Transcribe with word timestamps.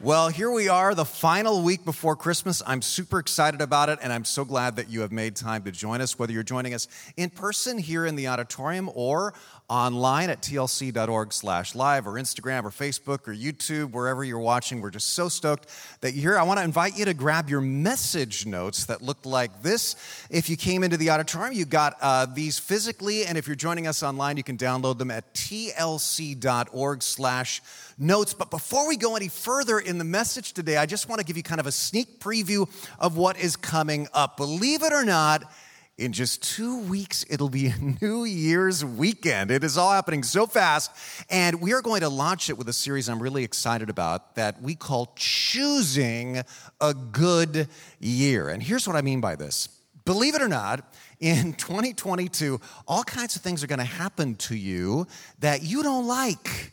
Well, 0.00 0.28
here 0.28 0.48
we 0.48 0.68
are, 0.68 0.94
the 0.94 1.04
final 1.04 1.60
week 1.64 1.84
before 1.84 2.14
Christmas. 2.14 2.62
I'm 2.64 2.82
super 2.82 3.18
excited 3.18 3.60
about 3.60 3.88
it, 3.88 3.98
and 4.00 4.12
I'm 4.12 4.24
so 4.24 4.44
glad 4.44 4.76
that 4.76 4.88
you 4.88 5.00
have 5.00 5.10
made 5.10 5.34
time 5.34 5.64
to 5.64 5.72
join 5.72 6.00
us, 6.00 6.16
whether 6.16 6.32
you're 6.32 6.44
joining 6.44 6.72
us 6.72 6.86
in 7.16 7.30
person 7.30 7.78
here 7.78 8.06
in 8.06 8.14
the 8.14 8.28
auditorium 8.28 8.88
or 8.94 9.34
online 9.68 10.30
at 10.30 10.40
tlc.org 10.40 11.32
slash 11.32 11.74
live 11.74 12.06
or 12.06 12.12
Instagram 12.12 12.62
or 12.62 12.70
Facebook 12.70 13.26
or 13.26 13.34
YouTube, 13.34 13.90
wherever 13.90 14.22
you're 14.22 14.38
watching. 14.38 14.80
We're 14.80 14.90
just 14.90 15.10
so 15.10 15.28
stoked 15.28 15.68
that 16.00 16.12
you're 16.14 16.34
here. 16.34 16.38
I 16.38 16.44
want 16.44 16.58
to 16.58 16.64
invite 16.64 16.96
you 16.96 17.04
to 17.04 17.12
grab 17.12 17.50
your 17.50 17.60
message 17.60 18.46
notes 18.46 18.86
that 18.86 19.02
look 19.02 19.26
like 19.26 19.62
this. 19.62 19.96
If 20.30 20.48
you 20.48 20.56
came 20.56 20.84
into 20.84 20.96
the 20.96 21.10
auditorium, 21.10 21.54
you 21.54 21.64
got 21.64 21.96
uh, 22.00 22.26
these 22.26 22.56
physically, 22.56 23.26
and 23.26 23.36
if 23.36 23.48
you're 23.48 23.56
joining 23.56 23.88
us 23.88 24.04
online, 24.04 24.36
you 24.36 24.44
can 24.44 24.56
download 24.56 24.98
them 24.98 25.10
at 25.10 25.34
tlc.org 25.34 27.02
slash 27.02 27.60
notes. 27.98 28.34
But 28.34 28.50
before 28.50 28.86
we 28.88 28.96
go 28.96 29.16
any 29.16 29.28
further 29.28 29.78
in 29.78 29.98
the 29.98 30.04
message 30.04 30.52
today, 30.52 30.76
I 30.76 30.86
just 30.86 31.08
want 31.08 31.20
to 31.20 31.24
give 31.24 31.36
you 31.36 31.42
kind 31.42 31.60
of 31.60 31.66
a 31.66 31.72
sneak 31.72 32.20
preview 32.20 32.68
of 32.98 33.16
what 33.16 33.38
is 33.38 33.56
coming 33.56 34.08
up. 34.12 34.36
Believe 34.36 34.82
it 34.82 34.92
or 34.92 35.04
not, 35.04 35.50
in 35.98 36.12
just 36.12 36.42
two 36.44 36.78
weeks, 36.82 37.24
it'll 37.28 37.48
be 37.48 37.72
New 38.00 38.24
Year's 38.24 38.84
weekend. 38.84 39.50
It 39.50 39.64
is 39.64 39.76
all 39.76 39.90
happening 39.90 40.22
so 40.22 40.46
fast. 40.46 40.92
And 41.28 41.60
we 41.60 41.72
are 41.72 41.82
going 41.82 42.02
to 42.02 42.08
launch 42.08 42.48
it 42.48 42.56
with 42.56 42.68
a 42.68 42.72
series 42.72 43.08
I'm 43.08 43.20
really 43.20 43.42
excited 43.42 43.90
about 43.90 44.36
that 44.36 44.62
we 44.62 44.76
call 44.76 45.12
Choosing 45.16 46.42
a 46.80 46.94
Good 46.94 47.68
Year. 47.98 48.48
And 48.48 48.62
here's 48.62 48.86
what 48.86 48.94
I 48.94 49.02
mean 49.02 49.20
by 49.20 49.34
this 49.34 49.68
believe 50.04 50.34
it 50.34 50.40
or 50.40 50.48
not, 50.48 50.90
in 51.20 51.52
2022, 51.58 52.60
all 52.86 53.02
kinds 53.02 53.36
of 53.36 53.42
things 53.42 53.62
are 53.62 53.66
going 53.66 53.78
to 53.78 53.84
happen 53.84 54.36
to 54.36 54.56
you 54.56 55.06
that 55.40 55.62
you 55.62 55.82
don't 55.82 56.06
like 56.06 56.72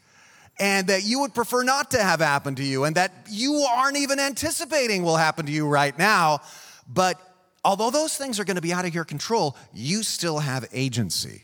and 0.60 0.88
that 0.88 1.04
you 1.04 1.20
would 1.22 1.34
prefer 1.34 1.64
not 1.64 1.92
to 1.92 2.02
have 2.02 2.20
happen 2.22 2.56
to 2.56 2.64
you, 2.64 2.86
and 2.86 2.96
that 2.96 3.12
you 3.30 3.56
aren't 3.56 3.98
even 3.98 4.20
anticipating 4.20 5.04
will 5.04 5.18
happen 5.18 5.46
to 5.46 5.52
you 5.52 5.68
right 5.68 5.98
now. 5.98 6.40
But 6.88 7.20
although 7.64 7.90
those 7.90 8.18
things 8.18 8.40
are 8.40 8.46
going 8.46 8.56
to 8.56 8.62
be 8.62 8.74
out 8.74 8.86
of 8.86 8.94
your 8.94 9.06
control, 9.06 9.58
you 9.74 10.04
still 10.04 10.40
have 10.40 10.68
agency. 10.72 11.44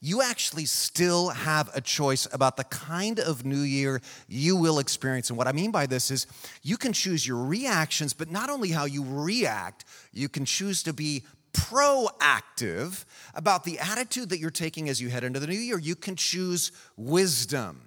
You 0.00 0.22
actually 0.22 0.66
still 0.66 1.30
have 1.30 1.70
a 1.74 1.80
choice 1.80 2.28
about 2.32 2.56
the 2.56 2.64
kind 2.64 3.18
of 3.18 3.44
new 3.44 3.60
year 3.60 4.00
you 4.28 4.54
will 4.54 4.78
experience. 4.78 5.28
And 5.28 5.36
what 5.36 5.48
I 5.48 5.52
mean 5.52 5.72
by 5.72 5.86
this 5.86 6.10
is 6.12 6.26
you 6.62 6.76
can 6.76 6.92
choose 6.92 7.26
your 7.26 7.44
reactions, 7.44 8.12
but 8.12 8.30
not 8.30 8.48
only 8.48 8.70
how 8.70 8.84
you 8.84 9.04
react, 9.06 9.84
you 10.12 10.28
can 10.28 10.44
choose 10.44 10.84
to 10.84 10.92
be 10.92 11.24
proactive 11.52 13.04
about 13.34 13.64
the 13.64 13.80
attitude 13.80 14.28
that 14.28 14.38
you're 14.38 14.50
taking 14.50 14.88
as 14.88 15.00
you 15.00 15.08
head 15.08 15.24
into 15.24 15.40
the 15.40 15.46
new 15.48 15.58
year. 15.58 15.78
You 15.78 15.96
can 15.96 16.14
choose 16.14 16.70
wisdom. 16.96 17.80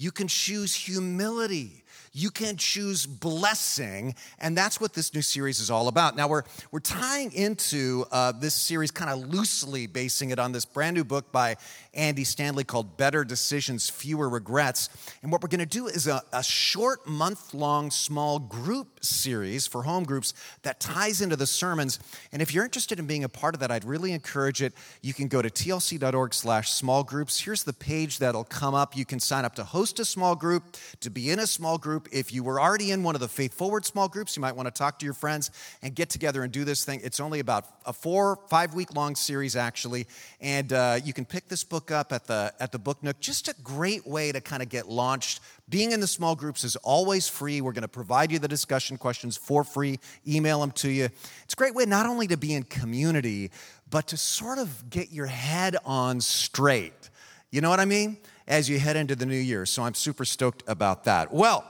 You 0.00 0.10
can 0.10 0.28
choose 0.28 0.74
humility. 0.74 1.84
You 2.12 2.30
can 2.30 2.56
choose 2.56 3.06
blessing. 3.06 4.14
And 4.38 4.56
that's 4.56 4.80
what 4.80 4.94
this 4.94 5.14
new 5.14 5.22
series 5.22 5.60
is 5.60 5.70
all 5.70 5.88
about. 5.88 6.16
Now, 6.16 6.28
we're, 6.28 6.42
we're 6.72 6.80
tying 6.80 7.32
into 7.32 8.04
uh, 8.10 8.32
this 8.32 8.54
series 8.54 8.90
kind 8.90 9.10
of 9.10 9.32
loosely, 9.32 9.86
basing 9.86 10.30
it 10.30 10.38
on 10.38 10.52
this 10.52 10.64
brand 10.64 10.96
new 10.96 11.04
book 11.04 11.30
by 11.30 11.56
Andy 11.94 12.24
Stanley 12.24 12.64
called 12.64 12.96
Better 12.96 13.24
Decisions, 13.24 13.88
Fewer 13.88 14.28
Regrets. 14.28 14.88
And 15.22 15.30
what 15.30 15.42
we're 15.42 15.48
going 15.48 15.60
to 15.60 15.66
do 15.66 15.86
is 15.86 16.06
a, 16.06 16.22
a 16.32 16.42
short, 16.42 17.06
month 17.06 17.54
long, 17.54 17.90
small 17.90 18.38
group 18.38 19.04
series 19.04 19.66
for 19.66 19.82
home 19.82 20.04
groups 20.04 20.34
that 20.62 20.80
ties 20.80 21.20
into 21.20 21.36
the 21.36 21.46
sermons. 21.46 21.98
And 22.32 22.42
if 22.42 22.52
you're 22.52 22.64
interested 22.64 22.98
in 22.98 23.06
being 23.06 23.24
a 23.24 23.28
part 23.28 23.54
of 23.54 23.60
that, 23.60 23.70
I'd 23.70 23.84
really 23.84 24.12
encourage 24.12 24.62
it. 24.62 24.72
You 25.02 25.14
can 25.14 25.28
go 25.28 25.42
to 25.42 25.50
tlc.org 25.50 26.34
slash 26.34 26.72
small 26.72 27.04
groups. 27.04 27.40
Here's 27.40 27.64
the 27.64 27.72
page 27.72 28.18
that'll 28.18 28.44
come 28.44 28.74
up. 28.74 28.96
You 28.96 29.04
can 29.04 29.20
sign 29.20 29.44
up 29.44 29.54
to 29.56 29.64
host 29.64 30.00
a 30.00 30.04
small 30.04 30.34
group, 30.34 30.76
to 31.00 31.10
be 31.10 31.30
in 31.30 31.38
a 31.38 31.46
small 31.46 31.78
group. 31.78 31.99
If 32.12 32.32
you 32.32 32.42
were 32.42 32.60
already 32.60 32.90
in 32.90 33.02
one 33.02 33.14
of 33.14 33.20
the 33.20 33.28
Faith 33.28 33.54
Forward 33.54 33.84
small 33.84 34.08
groups, 34.08 34.36
you 34.36 34.40
might 34.40 34.56
want 34.56 34.66
to 34.66 34.70
talk 34.70 34.98
to 35.00 35.04
your 35.04 35.14
friends 35.14 35.50
and 35.82 35.94
get 35.94 36.10
together 36.10 36.42
and 36.42 36.52
do 36.52 36.64
this 36.64 36.84
thing. 36.84 37.00
It's 37.02 37.20
only 37.20 37.40
about 37.40 37.66
a 37.86 37.92
four, 37.92 38.38
five 38.48 38.74
week 38.74 38.94
long 38.94 39.14
series, 39.14 39.56
actually. 39.56 40.06
And 40.40 40.72
uh, 40.72 41.00
you 41.04 41.12
can 41.12 41.24
pick 41.24 41.48
this 41.48 41.64
book 41.64 41.90
up 41.90 42.12
at 42.12 42.26
the, 42.26 42.52
at 42.60 42.72
the 42.72 42.78
Book 42.78 43.02
Nook. 43.02 43.20
Just 43.20 43.48
a 43.48 43.54
great 43.62 44.06
way 44.06 44.32
to 44.32 44.40
kind 44.40 44.62
of 44.62 44.68
get 44.68 44.88
launched. 44.88 45.40
Being 45.68 45.92
in 45.92 46.00
the 46.00 46.06
small 46.06 46.34
groups 46.34 46.64
is 46.64 46.76
always 46.76 47.28
free. 47.28 47.60
We're 47.60 47.72
going 47.72 47.82
to 47.82 47.88
provide 47.88 48.32
you 48.32 48.38
the 48.38 48.48
discussion 48.48 48.96
questions 48.96 49.36
for 49.36 49.64
free, 49.64 49.98
email 50.26 50.60
them 50.60 50.72
to 50.72 50.88
you. 50.88 51.08
It's 51.44 51.54
a 51.54 51.56
great 51.56 51.74
way 51.74 51.84
not 51.84 52.06
only 52.06 52.26
to 52.28 52.36
be 52.36 52.54
in 52.54 52.64
community, 52.64 53.50
but 53.88 54.08
to 54.08 54.16
sort 54.16 54.58
of 54.58 54.90
get 54.90 55.12
your 55.12 55.26
head 55.26 55.76
on 55.84 56.20
straight. 56.20 57.10
You 57.50 57.60
know 57.60 57.70
what 57.70 57.80
I 57.80 57.84
mean? 57.84 58.18
As 58.46 58.68
you 58.68 58.78
head 58.78 58.96
into 58.96 59.14
the 59.14 59.26
new 59.26 59.36
year. 59.36 59.66
So 59.66 59.82
I'm 59.82 59.94
super 59.94 60.24
stoked 60.24 60.62
about 60.66 61.04
that. 61.04 61.32
Well, 61.32 61.64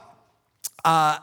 uh, 0.83 1.17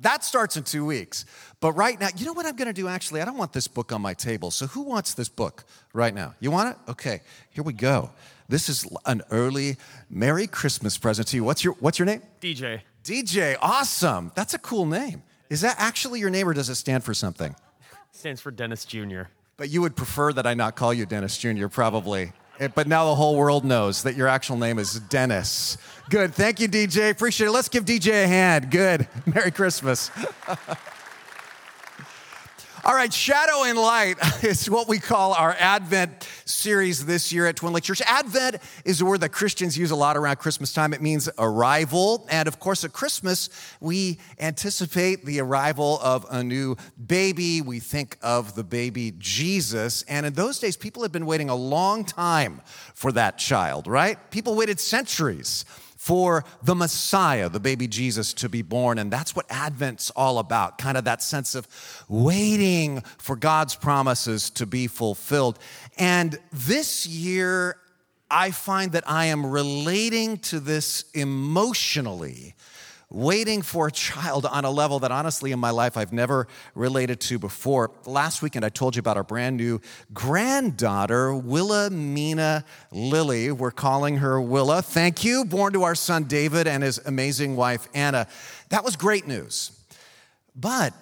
that 0.00 0.24
starts 0.24 0.56
in 0.56 0.64
two 0.64 0.84
weeks. 0.84 1.24
But 1.60 1.72
right 1.72 1.98
now, 1.98 2.08
you 2.16 2.26
know 2.26 2.32
what 2.32 2.46
I'm 2.46 2.56
going 2.56 2.68
to 2.68 2.74
do 2.74 2.88
actually? 2.88 3.20
I 3.22 3.24
don't 3.24 3.38
want 3.38 3.52
this 3.52 3.68
book 3.68 3.92
on 3.92 4.02
my 4.02 4.14
table. 4.14 4.50
So 4.50 4.66
who 4.66 4.82
wants 4.82 5.14
this 5.14 5.28
book 5.28 5.64
right 5.92 6.14
now? 6.14 6.34
You 6.40 6.50
want 6.50 6.70
it? 6.70 6.90
Okay, 6.90 7.20
here 7.50 7.64
we 7.64 7.72
go. 7.72 8.10
This 8.48 8.68
is 8.68 8.86
an 9.06 9.22
early 9.30 9.76
Merry 10.10 10.46
Christmas 10.46 10.98
present 10.98 11.28
to 11.28 11.36
you. 11.36 11.44
What's 11.44 11.64
your 11.64 11.74
What's 11.74 11.98
your 11.98 12.06
name? 12.06 12.22
DJ. 12.40 12.80
DJ. 13.02 13.56
Awesome. 13.60 14.32
That's 14.34 14.54
a 14.54 14.58
cool 14.58 14.86
name. 14.86 15.22
Is 15.48 15.60
that 15.60 15.76
actually 15.78 16.20
your 16.20 16.30
name, 16.30 16.48
or 16.48 16.54
does 16.54 16.68
it 16.68 16.74
stand 16.74 17.04
for 17.04 17.14
something? 17.14 17.54
Stands 18.12 18.40
for 18.40 18.50
Dennis 18.50 18.84
Jr. 18.84 19.22
But 19.56 19.70
you 19.70 19.80
would 19.82 19.94
prefer 19.94 20.32
that 20.32 20.46
I 20.46 20.54
not 20.54 20.74
call 20.74 20.92
you 20.92 21.06
Dennis 21.06 21.38
Jr. 21.38 21.68
Probably. 21.68 22.32
Eh, 22.60 22.68
but 22.68 22.86
now 22.86 23.06
the 23.06 23.14
whole 23.14 23.36
world 23.36 23.64
knows 23.64 24.04
that 24.04 24.14
your 24.14 24.28
actual 24.28 24.56
name 24.56 24.78
is 24.78 25.00
Dennis. 25.00 25.76
Good. 26.08 26.34
Thank 26.34 26.60
you, 26.60 26.68
DJ. 26.68 27.10
Appreciate 27.10 27.48
it. 27.48 27.50
Let's 27.50 27.68
give 27.68 27.84
DJ 27.84 28.24
a 28.24 28.28
hand. 28.28 28.70
Good. 28.70 29.08
Merry 29.26 29.50
Christmas. 29.50 30.10
All 32.86 32.94
right, 32.94 33.10
Shadow 33.10 33.64
and 33.64 33.78
Light 33.78 34.18
is 34.44 34.68
what 34.68 34.88
we 34.88 34.98
call 34.98 35.32
our 35.32 35.56
Advent 35.58 36.28
series 36.44 37.06
this 37.06 37.32
year 37.32 37.46
at 37.46 37.56
Twin 37.56 37.72
Lake 37.72 37.82
Church. 37.82 38.02
Advent 38.02 38.56
is 38.84 39.00
a 39.00 39.06
word 39.06 39.22
that 39.22 39.30
Christians 39.30 39.78
use 39.78 39.90
a 39.90 39.96
lot 39.96 40.18
around 40.18 40.36
Christmas 40.36 40.74
time. 40.74 40.92
It 40.92 41.00
means 41.00 41.26
arrival. 41.38 42.26
And 42.30 42.46
of 42.46 42.60
course, 42.60 42.84
at 42.84 42.92
Christmas, 42.92 43.48
we 43.80 44.18
anticipate 44.38 45.24
the 45.24 45.40
arrival 45.40 45.98
of 46.02 46.26
a 46.30 46.44
new 46.44 46.76
baby. 47.06 47.62
We 47.62 47.80
think 47.80 48.18
of 48.20 48.54
the 48.54 48.64
baby 48.64 49.14
Jesus. 49.16 50.02
And 50.02 50.26
in 50.26 50.34
those 50.34 50.58
days, 50.58 50.76
people 50.76 51.00
had 51.00 51.12
been 51.12 51.24
waiting 51.24 51.48
a 51.48 51.56
long 51.56 52.04
time 52.04 52.60
for 52.92 53.12
that 53.12 53.38
child, 53.38 53.86
right? 53.86 54.18
People 54.30 54.56
waited 54.56 54.78
centuries 54.78 55.64
for 56.04 56.44
the 56.62 56.74
Messiah, 56.74 57.48
the 57.48 57.58
baby 57.58 57.88
Jesus, 57.88 58.34
to 58.34 58.46
be 58.46 58.60
born. 58.60 58.98
And 58.98 59.10
that's 59.10 59.34
what 59.34 59.46
Advent's 59.48 60.10
all 60.10 60.38
about 60.38 60.76
kind 60.76 60.98
of 60.98 61.04
that 61.04 61.22
sense 61.22 61.54
of 61.54 61.66
waiting 62.10 63.00
for 63.16 63.36
God's 63.36 63.74
promises 63.74 64.50
to 64.50 64.66
be 64.66 64.86
fulfilled. 64.86 65.58
And 65.96 66.38
this 66.52 67.06
year, 67.06 67.78
I 68.30 68.50
find 68.50 68.92
that 68.92 69.08
I 69.08 69.26
am 69.26 69.46
relating 69.46 70.36
to 70.40 70.60
this 70.60 71.06
emotionally 71.14 72.54
waiting 73.10 73.62
for 73.62 73.88
a 73.88 73.90
child 73.92 74.46
on 74.46 74.64
a 74.64 74.70
level 74.70 74.98
that 75.00 75.10
honestly 75.10 75.52
in 75.52 75.58
my 75.58 75.70
life 75.70 75.96
I've 75.96 76.12
never 76.12 76.48
related 76.74 77.20
to 77.22 77.38
before. 77.38 77.90
Last 78.06 78.42
weekend 78.42 78.64
I 78.64 78.68
told 78.68 78.96
you 78.96 79.00
about 79.00 79.16
our 79.16 79.22
brand 79.22 79.56
new 79.56 79.80
granddaughter, 80.12 81.34
Wilhelmina 81.34 82.64
Lily. 82.90 83.50
We're 83.52 83.70
calling 83.70 84.18
her 84.18 84.40
Willa. 84.40 84.82
Thank 84.82 85.24
you. 85.24 85.44
Born 85.44 85.72
to 85.74 85.82
our 85.82 85.94
son 85.94 86.24
David 86.24 86.66
and 86.66 86.82
his 86.82 86.98
amazing 86.98 87.56
wife 87.56 87.88
Anna. 87.94 88.26
That 88.70 88.84
was 88.84 88.96
great 88.96 89.26
news. 89.26 89.70
But 90.56 90.94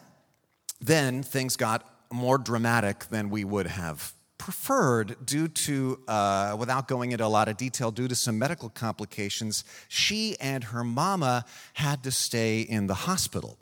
then 0.80 1.22
things 1.22 1.56
got 1.56 1.88
more 2.12 2.38
dramatic 2.38 3.06
than 3.10 3.30
we 3.30 3.44
would 3.44 3.66
have 3.66 4.12
preferred 4.42 5.24
due 5.24 5.46
to, 5.46 6.00
uh, 6.08 6.56
without 6.58 6.88
going 6.88 7.12
into 7.12 7.24
a 7.24 7.28
lot 7.28 7.46
of 7.46 7.56
detail, 7.56 7.92
due 7.92 8.08
to 8.08 8.16
some 8.16 8.40
medical 8.40 8.68
complications, 8.68 9.62
she 9.86 10.36
and 10.40 10.64
her 10.64 10.82
mama 10.82 11.44
had 11.74 12.02
to 12.02 12.10
stay 12.10 12.60
in 12.60 12.88
the 12.88 12.94
hospital. 12.94 13.56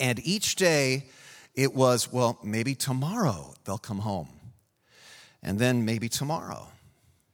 And 0.00 0.20
each 0.24 0.56
day 0.56 1.04
it 1.54 1.74
was, 1.74 2.10
well, 2.10 2.38
maybe 2.42 2.74
tomorrow 2.74 3.52
they'll 3.64 3.76
come 3.76 3.98
home. 3.98 4.30
And 5.42 5.58
then 5.58 5.84
maybe 5.84 6.08
tomorrow. 6.08 6.68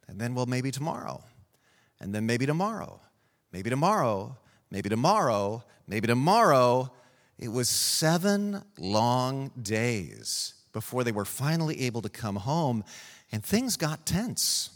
And 0.09 0.21
then, 0.21 0.35
well, 0.35 0.47
maybe 0.47 0.73
tomorrow. 0.73 1.23
And 2.01 2.13
then 2.13 2.27
maybe 2.27 2.47
tomorrow. 2.47 3.01
Maybe 3.53 3.71
tomorrow. 3.71 4.37
Maybe 4.73 4.89
tomorrow. 4.89 5.63
Maybe 5.87 6.09
tomorrow. 6.09 6.91
It 7.39 7.53
was 7.53 7.69
seven 7.69 8.65
long 8.77 9.53
days 9.63 10.55
before 10.75 11.05
they 11.05 11.13
were 11.13 11.25
finally 11.25 11.81
able 11.83 12.03
to 12.03 12.11
come 12.11 12.37
home, 12.37 12.85
and 13.33 13.43
things 13.43 13.79
got 13.79 14.05
tense. 14.05 14.71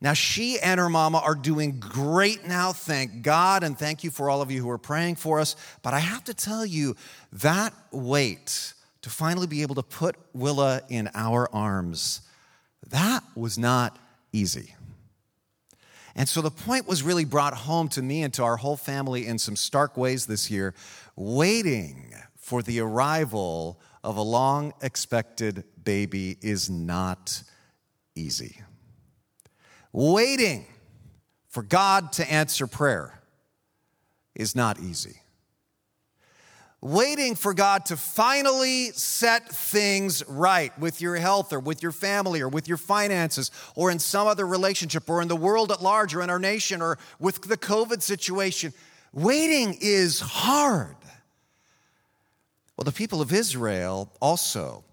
Now, 0.00 0.12
she 0.12 0.60
and 0.60 0.78
her 0.78 0.90
mama 0.90 1.18
are 1.18 1.34
doing 1.34 1.80
great 1.80 2.46
now, 2.46 2.72
thank 2.72 3.22
God, 3.22 3.64
and 3.64 3.76
thank 3.76 4.04
you 4.04 4.10
for 4.10 4.30
all 4.30 4.42
of 4.42 4.50
you 4.50 4.62
who 4.62 4.70
are 4.70 4.78
praying 4.78 5.16
for 5.16 5.40
us. 5.40 5.56
But 5.82 5.94
I 5.94 5.98
have 5.98 6.22
to 6.24 6.34
tell 6.34 6.64
you, 6.64 6.94
that 7.32 7.72
wait 7.90 8.74
to 9.02 9.10
finally 9.10 9.46
be 9.46 9.62
able 9.62 9.74
to 9.76 9.82
put 9.82 10.16
Willa 10.34 10.82
in 10.88 11.08
our 11.14 11.48
arms, 11.52 12.20
that 12.90 13.24
was 13.34 13.58
not 13.58 13.98
easy. 14.32 14.74
And 16.14 16.28
so 16.28 16.40
the 16.40 16.50
point 16.50 16.86
was 16.86 17.02
really 17.02 17.24
brought 17.24 17.54
home 17.54 17.88
to 17.90 18.02
me 18.02 18.22
and 18.22 18.32
to 18.34 18.42
our 18.42 18.56
whole 18.56 18.76
family 18.76 19.26
in 19.26 19.38
some 19.38 19.56
stark 19.56 19.96
ways 19.96 20.26
this 20.26 20.50
year 20.50 20.74
waiting 21.14 22.14
for 22.36 22.62
the 22.62 22.80
arrival 22.80 23.80
of 24.06 24.16
a 24.16 24.22
long 24.22 24.72
expected 24.80 25.64
baby 25.82 26.38
is 26.40 26.70
not 26.70 27.42
easy. 28.14 28.60
Waiting 29.92 30.64
for 31.48 31.62
God 31.62 32.12
to 32.12 32.32
answer 32.32 32.66
prayer 32.66 33.20
is 34.34 34.54
not 34.54 34.80
easy 34.80 35.20
waiting 36.82 37.34
for 37.34 37.54
God 37.54 37.86
to 37.86 37.96
finally 37.96 38.90
set 38.92 39.48
things 39.48 40.22
right 40.28 40.76
with 40.78 41.00
your 41.00 41.16
health 41.16 41.52
or 41.52 41.58
with 41.58 41.82
your 41.82 41.90
family 41.90 42.40
or 42.40 42.48
with 42.48 42.68
your 42.68 42.76
finances 42.76 43.50
or 43.74 43.90
in 43.90 43.98
some 43.98 44.28
other 44.28 44.46
relationship 44.46 45.08
or 45.08 45.20
in 45.20 45.28
the 45.28 45.36
world 45.36 45.72
at 45.72 45.82
large 45.82 46.14
or 46.14 46.22
in 46.22 46.30
our 46.30 46.38
nation 46.38 46.82
or 46.82 46.98
with 47.18 47.42
the 47.42 47.56
COVID 47.56 48.02
situation. 48.02 48.72
Waiting 49.12 49.76
is 49.80 50.20
hard. 50.20 50.96
Well, 52.76 52.84
the 52.84 52.92
people 52.92 53.20
of 53.20 53.32
Israel 53.32 54.12
also 54.20 54.84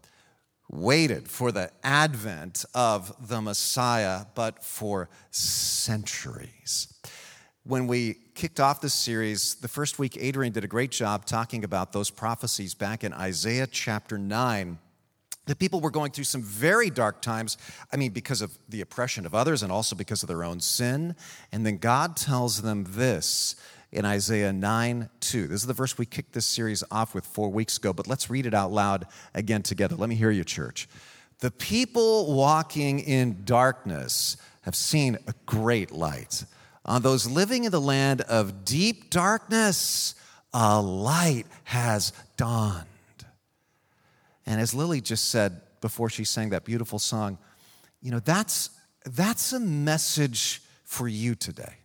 waited 0.69 1.27
for 1.27 1.51
the 1.51 1.71
advent 1.83 2.65
of 2.73 3.13
the 3.27 3.41
Messiah, 3.41 4.25
but 4.35 4.63
for 4.63 5.09
centuries 5.31 6.93
when 7.65 7.87
we 7.87 8.17
kicked 8.35 8.59
off 8.59 8.81
this 8.81 8.93
series, 8.93 9.55
the 9.55 9.67
first 9.67 9.97
week, 9.97 10.17
Adrian 10.19 10.51
did 10.51 10.63
a 10.63 10.67
great 10.67 10.91
job 10.91 11.25
talking 11.25 11.63
about 11.63 11.93
those 11.93 12.09
prophecies 12.09 12.73
back 12.73 13.03
in 13.03 13.13
Isaiah 13.13 13.67
chapter 13.67 14.17
9. 14.17 14.77
The 15.45 15.55
people 15.55 15.79
were 15.79 15.91
going 15.91 16.11
through 16.11 16.25
some 16.25 16.41
very 16.41 16.89
dark 16.89 17.21
times. 17.21 17.57
I 17.91 17.97
mean, 17.97 18.11
because 18.11 18.41
of 18.41 18.57
the 18.69 18.81
oppression 18.81 19.25
of 19.25 19.33
others 19.33 19.63
and 19.63 19.71
also 19.71 19.95
because 19.95 20.23
of 20.23 20.27
their 20.27 20.43
own 20.43 20.59
sin. 20.59 21.15
And 21.51 21.65
then 21.65 21.77
God 21.77 22.15
tells 22.15 22.61
them 22.61 22.85
this 22.89 23.55
in 23.93 24.05
Isaiah 24.05 24.51
9 24.51 25.09
2. 25.19 25.47
This 25.47 25.61
is 25.61 25.67
the 25.67 25.73
verse 25.73 25.97
we 25.97 26.05
kicked 26.05 26.33
this 26.33 26.45
series 26.45 26.83
off 26.91 27.13
with 27.13 27.25
four 27.25 27.49
weeks 27.49 27.77
ago, 27.77 27.93
but 27.93 28.07
let's 28.07 28.29
read 28.29 28.45
it 28.45 28.53
out 28.53 28.71
loud 28.71 29.05
again 29.33 29.61
together. 29.61 29.95
Let 29.95 30.09
me 30.09 30.15
hear 30.15 30.31
you, 30.31 30.43
church. 30.43 30.89
The 31.39 31.51
people 31.51 32.33
walking 32.33 32.99
in 32.99 33.43
darkness 33.45 34.37
have 34.61 34.75
seen 34.75 35.17
a 35.27 35.33
great 35.45 35.91
light. 35.91 36.43
On 36.85 37.01
those 37.01 37.27
living 37.27 37.63
in 37.63 37.71
the 37.71 37.79
land 37.79 38.21
of 38.21 38.65
deep 38.65 39.09
darkness, 39.09 40.15
a 40.53 40.81
light 40.81 41.45
has 41.65 42.13
dawned. 42.35 42.85
And 44.45 44.59
as 44.59 44.73
Lily 44.73 45.01
just 45.01 45.29
said 45.29 45.61
before 45.81 46.09
she 46.09 46.23
sang 46.23 46.49
that 46.49 46.65
beautiful 46.65 46.99
song, 46.99 47.37
you 48.01 48.11
know, 48.11 48.19
that's, 48.19 48.71
that's 49.05 49.53
a 49.53 49.59
message 49.59 50.61
for 50.83 51.07
you 51.07 51.35
today. 51.35 51.75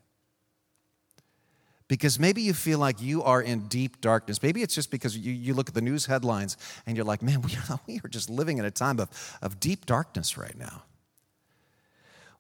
Because 1.88 2.20
maybe 2.20 2.43
you 2.43 2.52
feel 2.52 2.79
like 2.79 3.00
you 3.00 3.23
are 3.23 3.40
in 3.40 3.67
deep 3.69 4.02
darkness. 4.02 4.43
Maybe 4.43 4.62
it's 4.62 4.75
just 4.75 4.90
because 4.90 5.17
you, 5.17 5.32
you 5.32 5.55
look 5.55 5.69
at 5.69 5.75
the 5.75 5.81
news 5.81 6.05
headlines 6.05 6.58
and 6.87 6.96
you're 6.96 7.06
like, 7.06 7.23
man, 7.23 7.40
we 7.40 7.56
are, 7.70 7.81
we 7.87 8.00
are 8.05 8.08
just 8.08 8.29
living 8.29 8.58
in 8.58 8.64
a 8.64 8.70
time 8.70 9.00
of, 9.00 9.38
of 9.40 9.58
deep 9.58 9.87
darkness 9.87 10.37
right 10.37 10.56
now. 10.56 10.82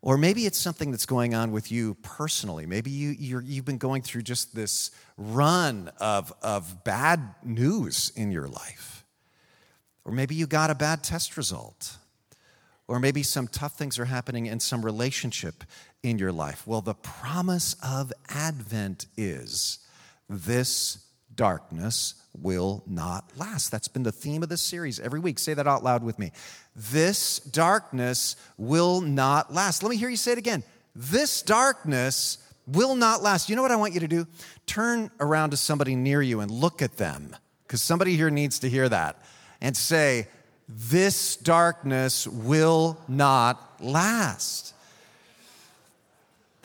Or 0.00 0.16
maybe 0.16 0.46
it's 0.46 0.58
something 0.58 0.92
that's 0.92 1.06
going 1.06 1.34
on 1.34 1.50
with 1.50 1.72
you 1.72 1.94
personally. 2.02 2.66
Maybe 2.66 2.90
you, 2.90 3.10
you 3.10 3.56
have 3.56 3.64
been 3.64 3.78
going 3.78 4.02
through 4.02 4.22
just 4.22 4.54
this 4.54 4.92
run 5.16 5.90
of, 5.98 6.32
of 6.40 6.84
bad 6.84 7.34
news 7.42 8.12
in 8.14 8.30
your 8.30 8.46
life. 8.46 9.04
Or 10.04 10.12
maybe 10.12 10.36
you 10.36 10.46
got 10.46 10.70
a 10.70 10.74
bad 10.74 11.02
test 11.02 11.36
result. 11.36 11.96
Or 12.86 13.00
maybe 13.00 13.22
some 13.22 13.48
tough 13.48 13.76
things 13.76 13.98
are 13.98 14.04
happening 14.04 14.46
in 14.46 14.60
some 14.60 14.84
relationship 14.84 15.64
in 16.02 16.18
your 16.18 16.32
life. 16.32 16.66
Well, 16.66 16.80
the 16.80 16.94
promise 16.94 17.74
of 17.82 18.12
Advent 18.28 19.06
is 19.16 19.78
this 20.28 21.04
darkness 21.34 22.14
will 22.40 22.82
not 22.86 23.36
last. 23.36 23.70
That's 23.70 23.88
been 23.88 24.02
the 24.02 24.12
theme 24.12 24.42
of 24.42 24.48
this 24.48 24.62
series 24.62 25.00
every 25.00 25.20
week. 25.20 25.38
Say 25.38 25.54
that 25.54 25.66
out 25.66 25.82
loud 25.82 26.02
with 26.02 26.18
me. 26.18 26.32
This 26.76 27.38
darkness 27.38 28.36
will 28.56 29.00
not 29.00 29.52
last. 29.52 29.82
Let 29.82 29.90
me 29.90 29.96
hear 29.96 30.08
you 30.08 30.16
say 30.16 30.32
it 30.32 30.38
again. 30.38 30.62
This 30.94 31.42
darkness 31.42 32.38
will 32.66 32.94
not 32.94 33.22
last. 33.22 33.48
You 33.48 33.56
know 33.56 33.62
what 33.62 33.70
I 33.70 33.76
want 33.76 33.94
you 33.94 34.00
to 34.00 34.08
do? 34.08 34.26
Turn 34.66 35.10
around 35.20 35.50
to 35.50 35.56
somebody 35.56 35.96
near 35.96 36.22
you 36.22 36.40
and 36.40 36.50
look 36.50 36.82
at 36.82 36.96
them, 36.96 37.34
because 37.66 37.82
somebody 37.82 38.16
here 38.16 38.30
needs 38.30 38.58
to 38.60 38.68
hear 38.68 38.88
that, 38.88 39.16
and 39.60 39.76
say, 39.76 40.28
This 40.68 41.36
darkness 41.36 42.26
will 42.26 42.98
not 43.08 43.80
last. 43.80 44.74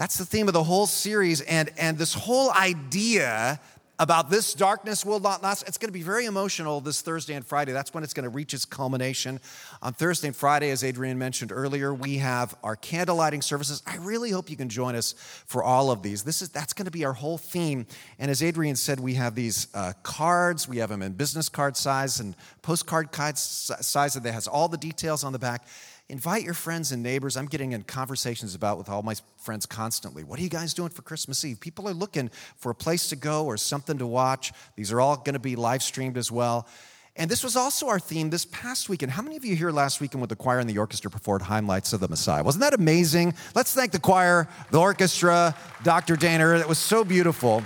That's 0.03 0.17
the 0.17 0.25
theme 0.25 0.49
of 0.49 0.53
the 0.53 0.65
whole 0.65 0.85
series, 0.85 1.39
and, 1.39 1.69
and 1.77 1.97
this 1.97 2.13
whole 2.13 2.51
idea 2.51 3.57
about 3.99 4.29
this 4.29 4.53
darkness 4.53 5.05
will 5.05 5.21
not 5.21 5.41
last. 5.41 5.65
It's 5.65 5.77
going 5.77 5.87
to 5.87 5.93
be 5.93 6.01
very 6.01 6.25
emotional 6.25 6.81
this 6.81 7.01
Thursday 7.01 7.35
and 7.35 7.45
Friday. 7.45 7.71
That's 7.71 7.93
when 7.93 8.03
it's 8.03 8.13
going 8.13 8.25
to 8.25 8.29
reach 8.29 8.53
its 8.53 8.65
culmination. 8.65 9.39
On 9.81 9.93
Thursday 9.93 10.27
and 10.27 10.35
Friday, 10.35 10.71
as 10.71 10.83
Adrian 10.83 11.17
mentioned 11.17 11.53
earlier, 11.53 11.93
we 11.93 12.17
have 12.17 12.53
our 12.63 12.75
candle 12.75 13.15
lighting 13.15 13.41
services. 13.41 13.81
I 13.87 13.95
really 13.95 14.29
hope 14.29 14.49
you 14.49 14.57
can 14.57 14.67
join 14.67 14.95
us 14.97 15.15
for 15.45 15.63
all 15.63 15.89
of 15.89 16.03
these. 16.03 16.23
This 16.23 16.41
is 16.41 16.49
that's 16.49 16.73
going 16.73 16.83
to 16.83 16.91
be 16.91 17.05
our 17.05 17.13
whole 17.13 17.37
theme. 17.37 17.85
And 18.19 18.29
as 18.29 18.43
Adrian 18.43 18.75
said, 18.75 18.99
we 18.99 19.13
have 19.13 19.35
these 19.35 19.69
uh, 19.73 19.93
cards. 20.03 20.67
We 20.67 20.79
have 20.79 20.89
them 20.89 21.01
in 21.01 21.13
business 21.13 21.47
card 21.47 21.77
size 21.77 22.19
and 22.19 22.35
postcard 22.61 23.15
size 23.15 24.13
that 24.15 24.33
has 24.33 24.49
all 24.49 24.67
the 24.67 24.75
details 24.75 25.23
on 25.23 25.31
the 25.31 25.39
back. 25.39 25.65
Invite 26.09 26.43
your 26.43 26.53
friends 26.53 26.91
and 26.91 27.01
neighbors. 27.01 27.37
I'm 27.37 27.45
getting 27.45 27.71
in 27.71 27.83
conversations 27.83 28.55
about 28.55 28.77
with 28.77 28.89
all 28.89 29.01
my 29.01 29.15
friends 29.37 29.65
constantly. 29.65 30.23
What 30.23 30.37
are 30.37 30.43
you 30.43 30.49
guys 30.49 30.73
doing 30.73 30.89
for 30.89 31.01
Christmas 31.01 31.45
Eve? 31.45 31.59
People 31.59 31.87
are 31.87 31.93
looking 31.93 32.29
for 32.57 32.71
a 32.71 32.75
place 32.75 33.07
to 33.09 33.15
go 33.15 33.45
or 33.45 33.55
something 33.55 33.97
to 33.97 34.05
watch. 34.05 34.51
These 34.75 34.91
are 34.91 34.99
all 34.99 35.15
going 35.15 35.33
to 35.33 35.39
be 35.39 35.55
live 35.55 35.81
streamed 35.81 36.17
as 36.17 36.29
well. 36.29 36.67
And 37.15 37.29
this 37.29 37.43
was 37.43 37.55
also 37.55 37.87
our 37.87 37.99
theme 37.99 38.31
this 38.31 38.45
past 38.45 38.89
weekend. 38.89 39.11
How 39.11 39.21
many 39.21 39.37
of 39.37 39.45
you 39.45 39.55
here 39.55 39.71
last 39.71 40.01
weekend 40.01 40.19
with 40.19 40.29
the 40.29 40.35
choir 40.35 40.59
and 40.59 40.69
the 40.69 40.77
orchestra 40.77 41.09
performed 41.09 41.43
Highlights 41.43 41.93
of 41.93 41.99
the 41.99 42.07
Messiah? 42.07 42.43
Wasn't 42.43 42.61
that 42.61 42.73
amazing? 42.73 43.35
Let's 43.55 43.73
thank 43.73 43.91
the 43.91 43.99
choir, 43.99 44.49
the 44.71 44.79
orchestra, 44.79 45.55
Dr. 45.83 46.15
Danner. 46.15 46.57
That 46.57 46.67
was 46.67 46.79
so 46.79 47.03
beautiful. 47.03 47.63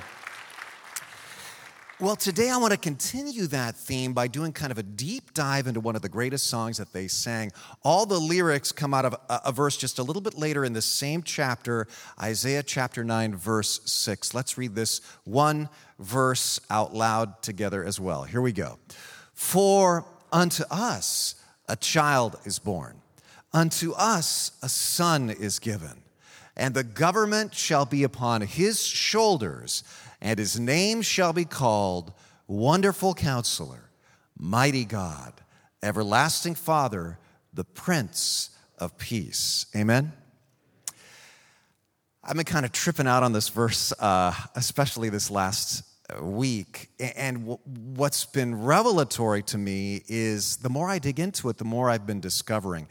Well, 1.99 2.15
today 2.15 2.51
I 2.51 2.57
want 2.57 2.73
to 2.73 2.77
continue 2.77 3.47
that 3.47 3.75
theme 3.75 4.13
by 4.13 4.27
doing 4.27 4.53
kind 4.53 4.71
of 4.71 4.77
a 4.77 4.83
deep 4.83 5.33
dive 5.33 5.65
into 5.65 5.79
one 5.79 5.95
of 5.95 6.03
the 6.03 6.09
greatest 6.09 6.45
songs 6.45 6.77
that 6.77 6.93
they 6.93 7.07
sang. 7.07 7.51
All 7.81 8.05
the 8.05 8.19
lyrics 8.19 8.71
come 8.71 8.93
out 8.93 9.05
of 9.05 9.15
a, 9.27 9.51
verse 9.51 9.75
just 9.75 9.97
a 9.97 10.03
little 10.03 10.21
bit 10.21 10.37
later 10.37 10.63
in 10.63 10.73
the 10.73 10.81
same 10.81 11.23
chapter, 11.23 11.87
Isaiah 12.21 12.61
chapter 12.61 13.03
9, 13.03 13.35
verse 13.35 13.81
6. 13.85 14.35
Let's 14.35 14.59
read 14.59 14.75
this 14.75 15.01
one 15.23 15.69
verse 15.97 16.59
out 16.69 16.93
loud 16.93 17.41
together 17.41 17.83
as 17.83 17.99
well. 17.99 18.21
Here 18.21 18.41
we 18.41 18.51
go. 18.51 18.77
For 19.33 20.05
unto 20.31 20.65
us 20.69 21.33
a 21.67 21.75
child 21.75 22.37
is 22.45 22.59
born, 22.59 23.01
unto 23.53 23.93
us 23.93 24.51
a 24.61 24.69
son 24.69 25.31
is 25.31 25.57
given, 25.57 26.03
and 26.55 26.75
the 26.75 26.83
government 26.83 27.55
shall 27.55 27.85
be 27.85 28.03
upon 28.03 28.41
his 28.41 28.85
shoulders 28.85 29.83
and 30.21 30.39
his 30.39 30.59
name 30.59 31.01
shall 31.01 31.33
be 31.33 31.45
called 31.45 32.13
Wonderful 32.47 33.13
Counselor, 33.13 33.89
Mighty 34.37 34.85
God, 34.85 35.33
Everlasting 35.83 36.55
Father, 36.55 37.19
the 37.53 37.63
Prince 37.63 38.51
of 38.77 38.97
Peace. 38.97 39.65
Amen. 39.75 40.13
I've 42.23 42.35
been 42.35 42.45
kind 42.45 42.65
of 42.65 42.71
tripping 42.71 43.07
out 43.07 43.23
on 43.23 43.31
this 43.31 43.49
verse, 43.49 43.93
uh, 43.99 44.33
especially 44.55 45.09
this 45.09 45.31
last 45.31 45.83
week. 46.21 46.89
And 46.99 47.57
what's 47.95 48.25
been 48.25 48.63
revelatory 48.63 49.43
to 49.43 49.57
me 49.57 50.03
is 50.07 50.57
the 50.57 50.69
more 50.69 50.89
I 50.89 50.99
dig 50.99 51.19
into 51.19 51.49
it, 51.49 51.57
the 51.57 51.65
more 51.65 51.89
I've 51.89 52.07
been 52.07 52.19
discovering. 52.19 52.87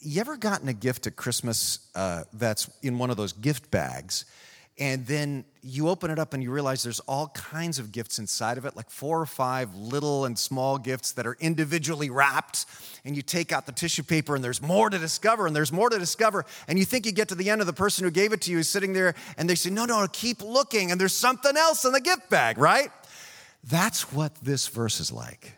You 0.00 0.20
ever 0.20 0.36
gotten 0.36 0.68
a 0.68 0.72
gift 0.72 1.06
at 1.06 1.16
Christmas 1.16 1.90
uh, 1.94 2.24
that's 2.32 2.70
in 2.82 2.98
one 2.98 3.10
of 3.10 3.16
those 3.16 3.32
gift 3.32 3.70
bags? 3.70 4.24
And 4.80 5.06
then 5.06 5.44
you 5.62 5.90
open 5.90 6.10
it 6.10 6.18
up 6.18 6.32
and 6.32 6.42
you 6.42 6.50
realize 6.50 6.82
there's 6.82 7.00
all 7.00 7.28
kinds 7.28 7.78
of 7.78 7.92
gifts 7.92 8.18
inside 8.18 8.56
of 8.56 8.64
it, 8.64 8.74
like 8.76 8.88
four 8.88 9.20
or 9.20 9.26
five 9.26 9.74
little 9.76 10.24
and 10.24 10.38
small 10.38 10.78
gifts 10.78 11.12
that 11.12 11.26
are 11.26 11.36
individually 11.38 12.08
wrapped. 12.08 12.64
And 13.04 13.14
you 13.14 13.20
take 13.20 13.52
out 13.52 13.66
the 13.66 13.72
tissue 13.72 14.02
paper 14.02 14.34
and 14.34 14.42
there's 14.42 14.62
more 14.62 14.88
to 14.88 14.96
discover 14.96 15.46
and 15.46 15.54
there's 15.54 15.70
more 15.70 15.90
to 15.90 15.98
discover. 15.98 16.46
And 16.66 16.78
you 16.78 16.86
think 16.86 17.04
you 17.04 17.12
get 17.12 17.28
to 17.28 17.34
the 17.34 17.50
end 17.50 17.60
of 17.60 17.66
the 17.66 17.74
person 17.74 18.04
who 18.04 18.10
gave 18.10 18.32
it 18.32 18.40
to 18.42 18.50
you 18.50 18.58
is 18.58 18.70
sitting 18.70 18.94
there 18.94 19.14
and 19.36 19.50
they 19.50 19.54
say, 19.54 19.68
No, 19.68 19.84
no, 19.84 20.06
keep 20.10 20.42
looking. 20.42 20.90
And 20.90 20.98
there's 20.98 21.12
something 21.12 21.58
else 21.58 21.84
in 21.84 21.92
the 21.92 22.00
gift 22.00 22.30
bag, 22.30 22.56
right? 22.56 22.88
That's 23.62 24.10
what 24.14 24.34
this 24.36 24.66
verse 24.66 24.98
is 24.98 25.12
like. 25.12 25.52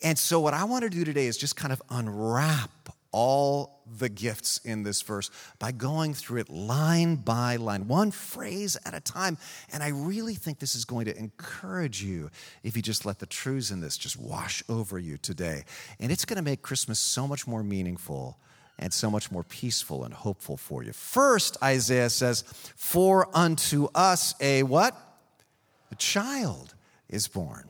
And 0.00 0.16
so, 0.16 0.38
what 0.38 0.54
I 0.54 0.62
want 0.62 0.84
to 0.84 0.90
do 0.90 1.04
today 1.04 1.26
is 1.26 1.36
just 1.36 1.56
kind 1.56 1.72
of 1.72 1.82
unwrap 1.90 2.70
all 3.12 3.82
the 3.98 4.08
gifts 4.08 4.58
in 4.64 4.82
this 4.82 5.02
verse 5.02 5.30
by 5.58 5.70
going 5.70 6.14
through 6.14 6.40
it 6.40 6.48
line 6.48 7.16
by 7.16 7.56
line, 7.56 7.86
one 7.86 8.10
phrase 8.10 8.76
at 8.84 8.94
a 8.94 9.00
time. 9.00 9.38
And 9.72 9.82
I 9.82 9.88
really 9.88 10.34
think 10.34 10.58
this 10.58 10.74
is 10.74 10.84
going 10.84 11.04
to 11.06 11.16
encourage 11.16 12.02
you 12.02 12.30
if 12.62 12.74
you 12.74 12.82
just 12.82 13.04
let 13.06 13.18
the 13.18 13.26
truths 13.26 13.70
in 13.70 13.80
this 13.80 13.96
just 13.96 14.18
wash 14.18 14.62
over 14.68 14.98
you 14.98 15.18
today. 15.18 15.64
And 16.00 16.10
it's 16.10 16.24
going 16.24 16.36
to 16.36 16.42
make 16.42 16.62
Christmas 16.62 16.98
so 16.98 17.28
much 17.28 17.46
more 17.46 17.62
meaningful 17.62 18.38
and 18.78 18.92
so 18.92 19.10
much 19.10 19.30
more 19.30 19.44
peaceful 19.44 20.04
and 20.04 20.14
hopeful 20.14 20.56
for 20.56 20.82
you. 20.82 20.92
First, 20.92 21.56
Isaiah 21.62 22.10
says, 22.10 22.42
For 22.76 23.28
unto 23.34 23.88
us 23.94 24.34
a 24.40 24.62
what? 24.62 24.96
A 25.90 25.94
child 25.94 26.74
is 27.08 27.28
born. 27.28 27.68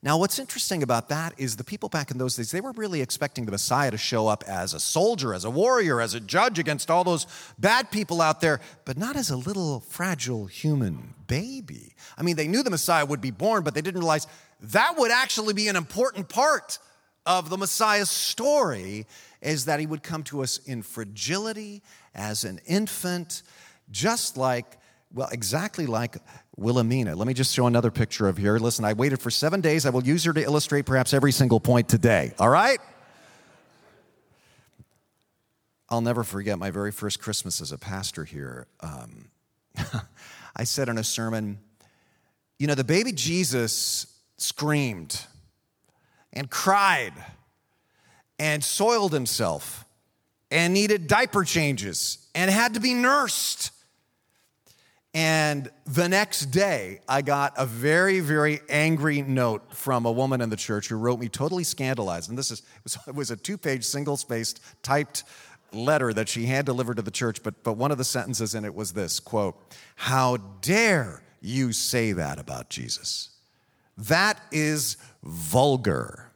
Now, 0.00 0.16
what's 0.16 0.38
interesting 0.38 0.84
about 0.84 1.08
that 1.08 1.34
is 1.38 1.56
the 1.56 1.64
people 1.64 1.88
back 1.88 2.12
in 2.12 2.18
those 2.18 2.36
days, 2.36 2.52
they 2.52 2.60
were 2.60 2.70
really 2.72 3.00
expecting 3.00 3.46
the 3.46 3.50
Messiah 3.50 3.90
to 3.90 3.98
show 3.98 4.28
up 4.28 4.44
as 4.46 4.72
a 4.72 4.78
soldier, 4.78 5.34
as 5.34 5.44
a 5.44 5.50
warrior, 5.50 6.00
as 6.00 6.14
a 6.14 6.20
judge 6.20 6.60
against 6.60 6.88
all 6.88 7.02
those 7.02 7.26
bad 7.58 7.90
people 7.90 8.20
out 8.20 8.40
there, 8.40 8.60
but 8.84 8.96
not 8.96 9.16
as 9.16 9.30
a 9.30 9.36
little 9.36 9.80
fragile 9.80 10.46
human 10.46 11.14
baby. 11.26 11.96
I 12.16 12.22
mean, 12.22 12.36
they 12.36 12.46
knew 12.46 12.62
the 12.62 12.70
Messiah 12.70 13.04
would 13.04 13.20
be 13.20 13.32
born, 13.32 13.64
but 13.64 13.74
they 13.74 13.80
didn't 13.80 13.98
realize 13.98 14.28
that 14.60 14.96
would 14.96 15.10
actually 15.10 15.54
be 15.54 15.66
an 15.66 15.74
important 15.74 16.28
part 16.28 16.78
of 17.26 17.50
the 17.50 17.58
Messiah's 17.58 18.10
story 18.10 19.04
is 19.42 19.64
that 19.64 19.80
he 19.80 19.86
would 19.86 20.02
come 20.02 20.22
to 20.24 20.42
us 20.42 20.58
in 20.58 20.82
fragility 20.82 21.82
as 22.14 22.44
an 22.44 22.60
infant, 22.66 23.42
just 23.90 24.36
like, 24.36 24.78
well, 25.12 25.28
exactly 25.32 25.86
like 25.86 26.16
Wilhelmina. 26.58 27.14
Let 27.14 27.28
me 27.28 27.34
just 27.34 27.54
show 27.54 27.66
another 27.66 27.90
picture 27.90 28.28
of 28.28 28.36
here. 28.36 28.58
Listen, 28.58 28.84
I 28.84 28.92
waited 28.92 29.20
for 29.20 29.30
seven 29.30 29.60
days. 29.60 29.86
I 29.86 29.90
will 29.90 30.02
use 30.02 30.24
her 30.24 30.32
to 30.32 30.42
illustrate 30.42 30.86
perhaps 30.86 31.14
every 31.14 31.30
single 31.30 31.60
point 31.60 31.88
today. 31.88 32.32
All 32.38 32.48
right? 32.48 32.80
I'll 35.88 36.00
never 36.00 36.24
forget 36.24 36.58
my 36.58 36.70
very 36.70 36.90
first 36.90 37.20
Christmas 37.20 37.60
as 37.60 37.72
a 37.72 37.78
pastor 37.78 38.24
here. 38.24 38.66
Um, 38.80 39.28
I 40.56 40.64
said 40.64 40.88
in 40.88 40.98
a 40.98 41.04
sermon, 41.04 41.60
you 42.58 42.66
know, 42.66 42.74
the 42.74 42.84
baby 42.84 43.12
Jesus 43.12 44.12
screamed 44.36 45.24
and 46.32 46.50
cried 46.50 47.14
and 48.38 48.62
soiled 48.62 49.12
himself 49.12 49.84
and 50.50 50.74
needed 50.74 51.06
diaper 51.06 51.44
changes 51.44 52.26
and 52.34 52.50
had 52.50 52.74
to 52.74 52.80
be 52.80 52.94
nursed 52.94 53.70
and 55.18 55.68
the 55.84 56.08
next 56.08 56.52
day, 56.52 57.00
I 57.08 57.22
got 57.22 57.52
a 57.56 57.66
very, 57.66 58.20
very 58.20 58.60
angry 58.68 59.20
note 59.20 59.74
from 59.74 60.06
a 60.06 60.12
woman 60.12 60.40
in 60.40 60.48
the 60.48 60.54
church 60.54 60.86
who 60.86 60.94
wrote 60.94 61.18
me 61.18 61.28
totally 61.28 61.64
scandalized. 61.64 62.28
And 62.28 62.38
this 62.38 62.52
is, 62.52 62.62
it 63.04 63.16
was, 63.16 63.32
a 63.32 63.36
two 63.36 63.58
page, 63.58 63.84
single 63.84 64.16
spaced, 64.16 64.60
typed 64.84 65.24
letter 65.72 66.12
that 66.12 66.28
she 66.28 66.46
hand 66.46 66.66
delivered 66.66 66.98
to 66.98 67.02
the 67.02 67.10
church. 67.10 67.42
But, 67.42 67.64
but 67.64 67.72
one 67.72 67.90
of 67.90 67.98
the 67.98 68.04
sentences 68.04 68.54
in 68.54 68.64
it 68.64 68.72
was 68.72 68.92
this 68.92 69.18
quote, 69.18 69.60
How 69.96 70.36
dare 70.36 71.20
you 71.40 71.72
say 71.72 72.12
that 72.12 72.38
about 72.38 72.70
Jesus? 72.70 73.30
That 73.96 74.40
is 74.52 74.98
vulgar. 75.24 76.30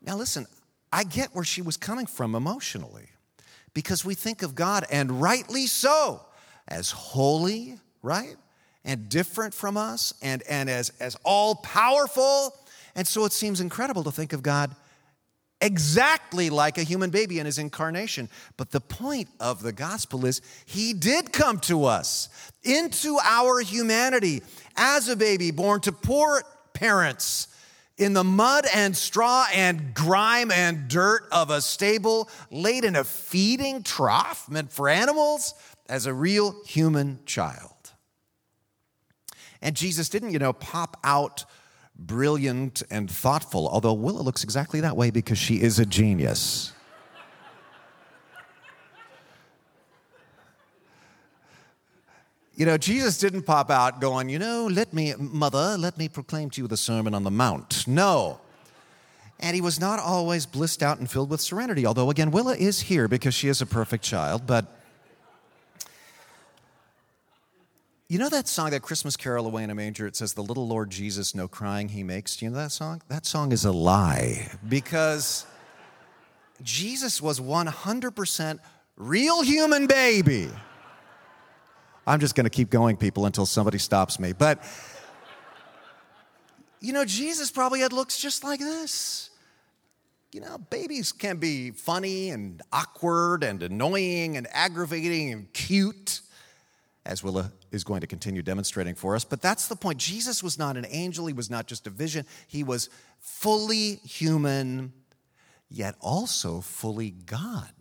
Now, 0.00 0.16
listen, 0.16 0.46
I 0.92 1.02
get 1.02 1.34
where 1.34 1.42
she 1.42 1.62
was 1.62 1.76
coming 1.76 2.06
from 2.06 2.36
emotionally 2.36 3.08
because 3.72 4.04
we 4.04 4.14
think 4.14 4.44
of 4.44 4.54
God, 4.54 4.86
and 4.88 5.20
rightly 5.20 5.66
so 5.66 6.20
as 6.68 6.90
holy, 6.90 7.78
right? 8.02 8.36
And 8.84 9.08
different 9.08 9.54
from 9.54 9.76
us 9.76 10.14
and, 10.22 10.42
and 10.48 10.68
as, 10.68 10.92
as 11.00 11.16
all 11.24 11.56
powerful. 11.56 12.54
And 12.94 13.06
so 13.06 13.24
it 13.24 13.32
seems 13.32 13.60
incredible 13.60 14.04
to 14.04 14.12
think 14.12 14.32
of 14.32 14.42
God 14.42 14.74
exactly 15.60 16.50
like 16.50 16.76
a 16.76 16.82
human 16.82 17.10
baby 17.10 17.38
in 17.38 17.46
his 17.46 17.58
incarnation. 17.58 18.28
But 18.56 18.70
the 18.70 18.80
point 18.80 19.28
of 19.40 19.62
the 19.62 19.72
gospel 19.72 20.26
is 20.26 20.42
he 20.66 20.92
did 20.92 21.32
come 21.32 21.58
to 21.60 21.84
us 21.84 22.28
into 22.62 23.18
our 23.22 23.60
humanity 23.60 24.42
as 24.76 25.08
a 25.08 25.16
baby 25.16 25.50
born 25.50 25.80
to 25.82 25.92
poor 25.92 26.42
parents 26.74 27.48
in 27.96 28.12
the 28.12 28.24
mud 28.24 28.66
and 28.74 28.96
straw 28.96 29.46
and 29.54 29.94
grime 29.94 30.50
and 30.50 30.88
dirt 30.88 31.28
of 31.30 31.50
a 31.50 31.60
stable, 31.60 32.28
laid 32.50 32.84
in 32.84 32.96
a 32.96 33.04
feeding 33.04 33.82
trough 33.82 34.50
meant 34.50 34.72
for 34.72 34.88
animals 34.88 35.54
as 35.88 36.06
a 36.06 36.14
real 36.14 36.62
human 36.64 37.20
child. 37.26 37.70
And 39.60 39.74
Jesus 39.76 40.08
didn't, 40.08 40.32
you 40.32 40.38
know, 40.38 40.52
pop 40.52 40.98
out 41.04 41.44
brilliant 41.96 42.82
and 42.90 43.10
thoughtful, 43.10 43.68
although 43.68 43.92
Willa 43.92 44.20
looks 44.20 44.44
exactly 44.44 44.80
that 44.80 44.96
way 44.96 45.10
because 45.10 45.38
she 45.38 45.60
is 45.62 45.78
a 45.78 45.86
genius. 45.86 46.72
You 52.56 52.66
know, 52.66 52.78
Jesus 52.78 53.18
didn't 53.18 53.42
pop 53.42 53.68
out 53.68 54.00
going, 54.00 54.28
you 54.28 54.38
know, 54.38 54.66
let 54.66 54.92
me, 54.92 55.12
mother, 55.18 55.76
let 55.76 55.98
me 55.98 56.08
proclaim 56.08 56.50
to 56.50 56.62
you 56.62 56.68
the 56.68 56.76
Sermon 56.76 57.12
on 57.12 57.24
the 57.24 57.30
Mount. 57.30 57.88
No. 57.88 58.40
And 59.40 59.56
he 59.56 59.60
was 59.60 59.80
not 59.80 59.98
always 59.98 60.46
blissed 60.46 60.80
out 60.80 60.98
and 60.98 61.10
filled 61.10 61.30
with 61.30 61.40
serenity, 61.40 61.84
although, 61.84 62.10
again, 62.10 62.30
Willa 62.30 62.54
is 62.54 62.82
here 62.82 63.08
because 63.08 63.34
she 63.34 63.48
is 63.48 63.60
a 63.60 63.66
perfect 63.66 64.04
child, 64.04 64.46
but 64.46 64.66
You 68.06 68.18
know 68.18 68.28
that 68.28 68.48
song, 68.48 68.70
that 68.70 68.82
Christmas 68.82 69.16
Carol 69.16 69.46
Away 69.46 69.62
in 69.62 69.70
a 69.70 69.74
Manger? 69.74 70.06
It 70.06 70.14
says, 70.14 70.34
The 70.34 70.42
little 70.42 70.68
Lord 70.68 70.90
Jesus, 70.90 71.34
no 71.34 71.48
crying 71.48 71.88
he 71.88 72.02
makes. 72.02 72.36
Do 72.36 72.44
you 72.44 72.50
know 72.50 72.58
that 72.58 72.70
song? 72.70 73.00
That 73.08 73.24
song 73.24 73.50
is 73.50 73.64
a 73.64 73.72
lie 73.72 74.50
because 74.68 75.46
Jesus 76.62 77.22
was 77.22 77.40
100% 77.40 78.58
real 78.96 79.42
human 79.42 79.86
baby. 79.86 80.50
I'm 82.06 82.20
just 82.20 82.34
going 82.34 82.44
to 82.44 82.50
keep 82.50 82.68
going, 82.68 82.98
people, 82.98 83.24
until 83.24 83.46
somebody 83.46 83.78
stops 83.78 84.20
me. 84.20 84.34
But, 84.34 84.62
you 86.80 86.92
know, 86.92 87.06
Jesus 87.06 87.50
probably 87.50 87.80
had 87.80 87.94
looks 87.94 88.20
just 88.20 88.44
like 88.44 88.60
this. 88.60 89.30
You 90.30 90.42
know, 90.42 90.58
babies 90.58 91.10
can 91.10 91.38
be 91.38 91.70
funny 91.70 92.28
and 92.28 92.60
awkward 92.70 93.42
and 93.44 93.62
annoying 93.62 94.36
and 94.36 94.46
aggravating 94.52 95.32
and 95.32 95.50
cute 95.54 96.20
as 97.06 97.22
Willa 97.22 97.52
is 97.74 97.84
going 97.84 98.00
to 98.00 98.06
continue 98.06 98.42
demonstrating 98.42 98.94
for 98.94 99.14
us. 99.14 99.24
But 99.24 99.42
that's 99.42 99.68
the 99.68 99.76
point. 99.76 99.98
Jesus 99.98 100.42
was 100.42 100.58
not 100.58 100.76
an 100.76 100.86
angel, 100.88 101.26
he 101.26 101.34
was 101.34 101.50
not 101.50 101.66
just 101.66 101.86
a 101.86 101.90
vision, 101.90 102.24
he 102.46 102.62
was 102.62 102.88
fully 103.18 103.96
human, 103.96 104.92
yet 105.68 105.96
also 106.00 106.60
fully 106.60 107.10
God. 107.10 107.72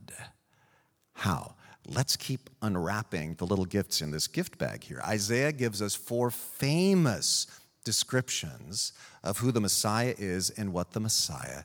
How? 1.13 1.55
Let's 1.87 2.15
keep 2.15 2.49
unwrapping 2.61 3.35
the 3.35 3.45
little 3.45 3.65
gifts 3.65 4.01
in 4.01 4.11
this 4.11 4.27
gift 4.27 4.57
bag 4.57 4.83
here. 4.83 5.01
Isaiah 5.05 5.51
gives 5.51 5.81
us 5.81 5.95
four 5.95 6.31
famous 6.31 7.47
descriptions 7.83 8.93
of 9.23 9.39
who 9.39 9.51
the 9.51 9.61
Messiah 9.61 10.15
is 10.17 10.49
and 10.49 10.71
what 10.71 10.91
the 10.91 11.01
Messiah 11.01 11.63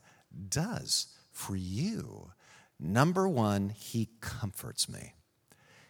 does 0.49 1.07
for 1.31 1.55
you. 1.55 2.31
Number 2.79 3.27
one, 3.27 3.69
he 3.69 4.09
comforts 4.19 4.89
me. 4.89 5.13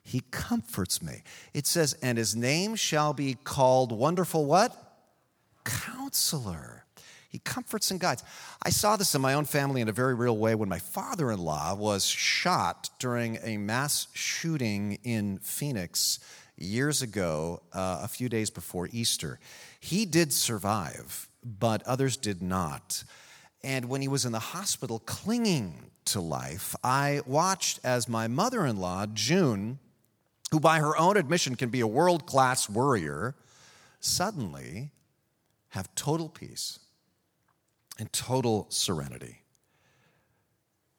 He 0.09 0.23
comforts 0.31 1.03
me. 1.03 1.21
It 1.53 1.67
says, 1.67 1.95
and 2.01 2.17
his 2.17 2.35
name 2.35 2.75
shall 2.75 3.13
be 3.13 3.37
called 3.43 3.91
Wonderful 3.91 4.43
what? 4.45 4.75
Counselor. 5.63 6.85
He 7.29 7.37
comforts 7.37 7.91
and 7.91 7.99
guides. 7.99 8.23
I 8.63 8.71
saw 8.71 8.97
this 8.97 9.13
in 9.13 9.21
my 9.21 9.35
own 9.35 9.45
family 9.45 9.81
in 9.81 9.87
a 9.87 9.91
very 9.91 10.15
real 10.15 10.35
way 10.35 10.55
when 10.55 10.67
my 10.67 10.79
father 10.79 11.29
in 11.29 11.37
law 11.37 11.75
was 11.75 12.07
shot 12.07 12.89
during 12.97 13.37
a 13.43 13.57
mass 13.57 14.07
shooting 14.13 14.97
in 15.03 15.37
Phoenix 15.43 16.17
years 16.57 17.03
ago, 17.03 17.61
uh, 17.71 17.99
a 18.01 18.07
few 18.07 18.29
days 18.29 18.49
before 18.49 18.89
Easter. 18.91 19.39
He 19.79 20.07
did 20.07 20.33
survive, 20.33 21.29
but 21.43 21.83
others 21.83 22.17
did 22.17 22.41
not. 22.41 23.03
And 23.63 23.85
when 23.85 24.01
he 24.01 24.07
was 24.07 24.25
in 24.25 24.31
the 24.31 24.39
hospital 24.39 25.03
clinging 25.05 25.91
to 26.05 26.19
life, 26.19 26.75
I 26.83 27.21
watched 27.27 27.79
as 27.83 28.09
my 28.09 28.27
mother 28.27 28.65
in 28.65 28.77
law, 28.77 29.05
June, 29.05 29.77
who 30.51 30.59
by 30.59 30.79
her 30.79 30.97
own 30.97 31.17
admission 31.17 31.55
can 31.55 31.69
be 31.69 31.79
a 31.79 31.87
world 31.87 32.25
class 32.25 32.69
worrier, 32.69 33.35
suddenly 33.99 34.91
have 35.69 35.93
total 35.95 36.29
peace 36.29 36.79
and 37.99 38.11
total 38.11 38.67
serenity. 38.69 39.43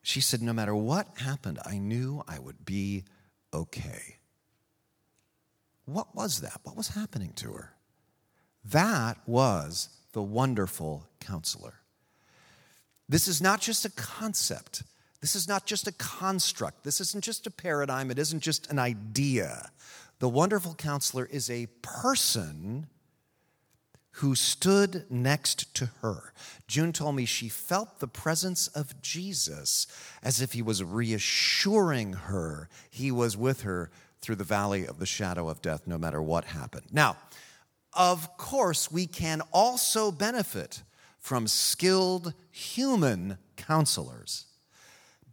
She 0.02 0.20
said, 0.20 0.42
No 0.42 0.52
matter 0.52 0.74
what 0.74 1.18
happened, 1.18 1.58
I 1.64 1.78
knew 1.78 2.22
I 2.28 2.38
would 2.38 2.64
be 2.64 3.04
okay. 3.52 4.16
What 5.84 6.14
was 6.14 6.40
that? 6.40 6.60
What 6.62 6.76
was 6.76 6.88
happening 6.88 7.32
to 7.36 7.52
her? 7.52 7.74
That 8.64 9.18
was 9.26 9.88
the 10.12 10.22
wonderful 10.22 11.06
counselor. 11.20 11.74
This 13.08 13.26
is 13.26 13.42
not 13.42 13.60
just 13.60 13.84
a 13.84 13.90
concept. 13.90 14.84
This 15.20 15.36
is 15.36 15.46
not 15.46 15.66
just 15.66 15.86
a 15.86 15.92
construct. 15.92 16.82
This 16.82 17.00
isn't 17.00 17.24
just 17.24 17.46
a 17.46 17.50
paradigm. 17.50 18.10
It 18.10 18.18
isn't 18.18 18.40
just 18.40 18.70
an 18.70 18.78
idea. 18.78 19.70
The 20.18 20.28
wonderful 20.28 20.74
counselor 20.74 21.26
is 21.26 21.50
a 21.50 21.66
person 21.82 22.86
who 24.14 24.34
stood 24.34 25.04
next 25.08 25.74
to 25.74 25.90
her. 26.02 26.32
June 26.66 26.92
told 26.92 27.16
me 27.16 27.24
she 27.24 27.48
felt 27.48 28.00
the 28.00 28.08
presence 28.08 28.66
of 28.68 29.00
Jesus 29.00 29.86
as 30.22 30.40
if 30.40 30.52
he 30.52 30.62
was 30.62 30.82
reassuring 30.82 32.14
her 32.14 32.68
he 32.90 33.10
was 33.10 33.36
with 33.36 33.62
her 33.62 33.90
through 34.20 34.36
the 34.36 34.44
valley 34.44 34.86
of 34.86 34.98
the 34.98 35.06
shadow 35.06 35.48
of 35.48 35.62
death, 35.62 35.86
no 35.86 35.96
matter 35.96 36.20
what 36.20 36.44
happened. 36.46 36.86
Now, 36.92 37.16
of 37.94 38.36
course, 38.36 38.90
we 38.90 39.06
can 39.06 39.42
also 39.52 40.12
benefit 40.12 40.82
from 41.18 41.46
skilled 41.46 42.34
human 42.50 43.38
counselors. 43.56 44.46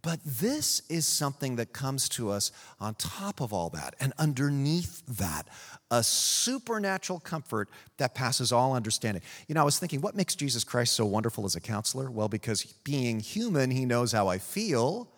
But 0.02 0.20
this 0.24 0.82
is 0.88 1.06
something 1.06 1.56
that 1.56 1.72
comes 1.72 2.08
to 2.10 2.30
us 2.30 2.52
on 2.80 2.94
top 2.94 3.40
of 3.40 3.52
all 3.52 3.70
that 3.70 3.96
and 3.98 4.12
underneath 4.18 5.02
that, 5.18 5.48
a 5.90 6.02
supernatural 6.02 7.20
comfort 7.20 7.68
that 7.96 8.14
passes 8.14 8.52
all 8.52 8.74
understanding. 8.74 9.22
You 9.48 9.54
know, 9.54 9.62
I 9.62 9.64
was 9.64 9.78
thinking, 9.78 10.00
what 10.00 10.14
makes 10.14 10.34
Jesus 10.34 10.62
Christ 10.62 10.94
so 10.94 11.04
wonderful 11.04 11.44
as 11.46 11.56
a 11.56 11.60
counselor? 11.60 12.10
Well, 12.10 12.28
because 12.28 12.62
being 12.84 13.20
human, 13.20 13.70
he 13.70 13.86
knows 13.86 14.12
how 14.12 14.28
I 14.28 14.38
feel, 14.38 15.08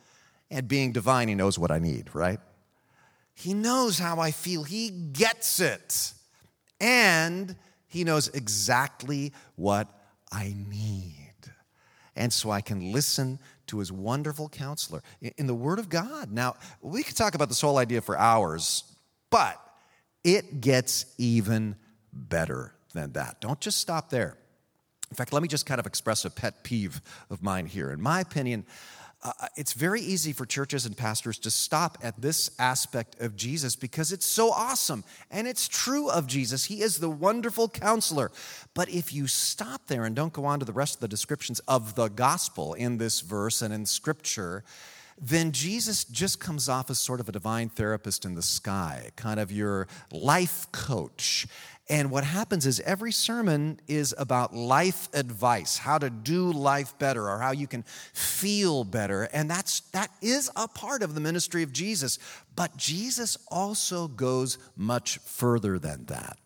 and 0.50 0.66
being 0.66 0.92
divine, 0.92 1.28
he 1.28 1.34
knows 1.34 1.58
what 1.58 1.70
I 1.70 1.78
need, 1.78 2.14
right? 2.14 2.40
He 3.34 3.54
knows 3.54 3.98
how 3.98 4.18
I 4.18 4.30
feel, 4.30 4.62
he 4.64 4.90
gets 4.90 5.60
it, 5.60 6.12
and 6.80 7.54
he 7.88 8.04
knows 8.04 8.28
exactly 8.28 9.32
what 9.56 9.88
I 10.32 10.54
need. 10.68 11.16
And 12.16 12.32
so 12.32 12.50
I 12.50 12.60
can 12.60 12.92
listen 12.92 13.38
to 13.70 13.78
his 13.78 13.90
wonderful 13.90 14.48
counselor 14.48 15.02
in 15.20 15.46
the 15.46 15.54
Word 15.54 15.78
of 15.78 15.88
God. 15.88 16.30
Now, 16.30 16.56
we 16.82 17.02
could 17.02 17.16
talk 17.16 17.34
about 17.34 17.48
this 17.48 17.60
whole 17.60 17.78
idea 17.78 18.00
for 18.00 18.18
hours, 18.18 18.84
but 19.30 19.60
it 20.24 20.60
gets 20.60 21.06
even 21.18 21.76
better 22.12 22.74
than 22.92 23.12
that. 23.12 23.40
Don't 23.40 23.60
just 23.60 23.78
stop 23.78 24.10
there. 24.10 24.36
In 25.10 25.16
fact, 25.16 25.32
let 25.32 25.42
me 25.42 25.48
just 25.48 25.66
kind 25.66 25.80
of 25.80 25.86
express 25.86 26.24
a 26.24 26.30
pet 26.30 26.62
peeve 26.62 27.00
of 27.30 27.42
mine 27.42 27.66
here. 27.66 27.90
In 27.90 28.00
my 28.00 28.20
opinion, 28.20 28.64
uh, 29.22 29.32
it's 29.56 29.74
very 29.74 30.00
easy 30.00 30.32
for 30.32 30.46
churches 30.46 30.86
and 30.86 30.96
pastors 30.96 31.38
to 31.40 31.50
stop 31.50 31.98
at 32.02 32.20
this 32.22 32.50
aspect 32.58 33.20
of 33.20 33.36
Jesus 33.36 33.76
because 33.76 34.12
it's 34.12 34.24
so 34.24 34.50
awesome 34.50 35.04
and 35.30 35.46
it's 35.46 35.68
true 35.68 36.08
of 36.08 36.26
Jesus. 36.26 36.64
He 36.64 36.80
is 36.80 36.98
the 36.98 37.10
wonderful 37.10 37.68
counselor. 37.68 38.30
But 38.72 38.88
if 38.88 39.12
you 39.12 39.26
stop 39.26 39.88
there 39.88 40.04
and 40.04 40.16
don't 40.16 40.32
go 40.32 40.46
on 40.46 40.58
to 40.60 40.64
the 40.64 40.72
rest 40.72 40.94
of 40.94 41.00
the 41.00 41.08
descriptions 41.08 41.60
of 41.60 41.96
the 41.96 42.08
gospel 42.08 42.72
in 42.74 42.96
this 42.96 43.20
verse 43.20 43.60
and 43.60 43.74
in 43.74 43.84
scripture, 43.84 44.64
then 45.20 45.52
Jesus 45.52 46.04
just 46.04 46.40
comes 46.40 46.68
off 46.68 46.88
as 46.88 46.98
sort 46.98 47.20
of 47.20 47.28
a 47.28 47.32
divine 47.32 47.68
therapist 47.68 48.24
in 48.24 48.34
the 48.34 48.42
sky, 48.42 49.10
kind 49.16 49.38
of 49.38 49.52
your 49.52 49.86
life 50.10 50.66
coach. 50.72 51.46
And 51.90 52.12
what 52.12 52.22
happens 52.22 52.66
is 52.66 52.78
every 52.78 53.10
sermon 53.10 53.80
is 53.88 54.14
about 54.16 54.54
life 54.54 55.08
advice, 55.12 55.76
how 55.76 55.98
to 55.98 56.08
do 56.08 56.52
life 56.52 56.96
better 57.00 57.28
or 57.28 57.40
how 57.40 57.50
you 57.50 57.66
can 57.66 57.82
feel 57.82 58.84
better. 58.84 59.24
And 59.32 59.50
that's 59.50 59.80
that 59.90 60.12
is 60.22 60.48
a 60.54 60.68
part 60.68 61.02
of 61.02 61.16
the 61.16 61.20
ministry 61.20 61.64
of 61.64 61.72
Jesus. 61.72 62.20
But 62.54 62.76
Jesus 62.76 63.36
also 63.48 64.06
goes 64.06 64.56
much 64.76 65.18
further 65.18 65.80
than 65.80 66.04
that. 66.04 66.38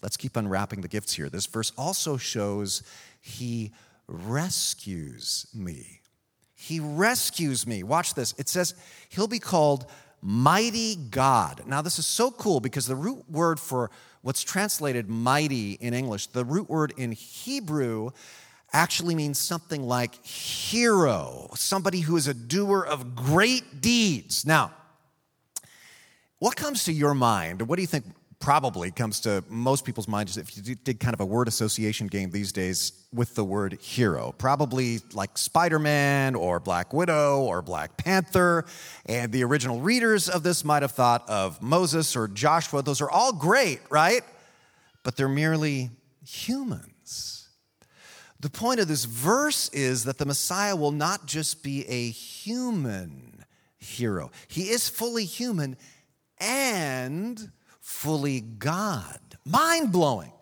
Let's 0.00 0.16
keep 0.16 0.36
unwrapping 0.36 0.82
the 0.82 0.88
gifts 0.88 1.12
here. 1.14 1.28
This 1.28 1.46
verse 1.46 1.72
also 1.76 2.16
shows 2.16 2.84
he 3.20 3.72
rescues 4.06 5.48
me. 5.52 6.02
He 6.54 6.78
rescues 6.78 7.66
me. 7.66 7.82
Watch 7.82 8.14
this. 8.14 8.32
It 8.38 8.48
says 8.48 8.74
he'll 9.08 9.26
be 9.26 9.40
called 9.40 9.86
mighty 10.22 10.94
God. 10.94 11.62
Now, 11.66 11.82
this 11.82 11.98
is 11.98 12.06
so 12.06 12.30
cool 12.30 12.60
because 12.60 12.86
the 12.86 12.96
root 12.96 13.24
word 13.28 13.58
for 13.58 13.90
what's 14.22 14.42
translated 14.42 15.08
mighty 15.08 15.72
in 15.72 15.94
English, 15.94 16.28
the 16.28 16.44
root 16.44 16.68
word 16.68 16.92
in 16.96 17.12
Hebrew 17.12 18.10
actually 18.72 19.14
means 19.14 19.38
something 19.38 19.82
like 19.82 20.22
hero, 20.24 21.50
somebody 21.54 22.00
who 22.00 22.16
is 22.16 22.26
a 22.26 22.34
doer 22.34 22.82
of 22.82 23.14
great 23.14 23.80
deeds. 23.80 24.44
Now, 24.44 24.72
what 26.38 26.54
comes 26.54 26.84
to 26.84 26.92
your 26.92 27.14
mind? 27.14 27.62
What 27.62 27.76
do 27.76 27.82
you 27.82 27.88
think 27.88 28.04
probably 28.40 28.90
comes 28.90 29.20
to 29.20 29.42
most 29.48 29.84
people's 29.84 30.06
minds 30.06 30.36
if 30.36 30.56
you 30.56 30.74
did 30.76 31.00
kind 31.00 31.12
of 31.12 31.20
a 31.20 31.26
word 31.26 31.48
association 31.48 32.06
game 32.06 32.30
these 32.30 32.52
days 32.52 32.92
with 33.12 33.34
the 33.34 33.44
word 33.44 33.78
hero. 33.80 34.32
Probably 34.38 35.00
like 35.12 35.36
Spider 35.36 35.78
Man 35.78 36.34
or 36.34 36.60
Black 36.60 36.92
Widow 36.92 37.42
or 37.42 37.62
Black 37.62 37.96
Panther. 37.96 38.64
And 39.06 39.32
the 39.32 39.42
original 39.42 39.80
readers 39.80 40.28
of 40.28 40.44
this 40.44 40.64
might 40.64 40.82
have 40.82 40.92
thought 40.92 41.28
of 41.28 41.60
Moses 41.60 42.14
or 42.14 42.28
Joshua. 42.28 42.82
Those 42.82 43.00
are 43.00 43.10
all 43.10 43.32
great, 43.32 43.80
right? 43.90 44.22
But 45.02 45.16
they're 45.16 45.28
merely 45.28 45.90
humans. 46.24 47.48
The 48.40 48.50
point 48.50 48.78
of 48.78 48.86
this 48.86 49.04
verse 49.04 49.68
is 49.70 50.04
that 50.04 50.18
the 50.18 50.26
Messiah 50.26 50.76
will 50.76 50.92
not 50.92 51.26
just 51.26 51.64
be 51.64 51.84
a 51.88 52.10
human 52.10 53.44
hero, 53.78 54.30
he 54.46 54.70
is 54.70 54.88
fully 54.88 55.24
human 55.24 55.76
and 56.40 57.50
fully 57.88 58.42
God. 58.42 59.18
Mind 59.46 59.90
blowing. 59.90 60.32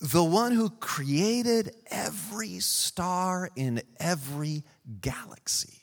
The 0.00 0.24
one 0.24 0.52
who 0.52 0.70
created 0.70 1.74
every 1.88 2.58
star 2.58 3.48
in 3.54 3.80
every 4.00 4.64
galaxy 5.00 5.78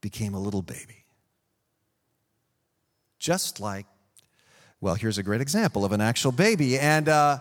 became 0.00 0.34
a 0.34 0.40
little 0.40 0.60
baby. 0.60 1.04
Just 3.20 3.60
like, 3.60 3.86
well, 4.80 4.96
here's 4.96 5.18
a 5.18 5.22
great 5.22 5.40
example 5.40 5.84
of 5.84 5.92
an 5.92 6.00
actual 6.00 6.32
baby. 6.32 6.78
And, 6.78 7.08
uh, 7.08 7.38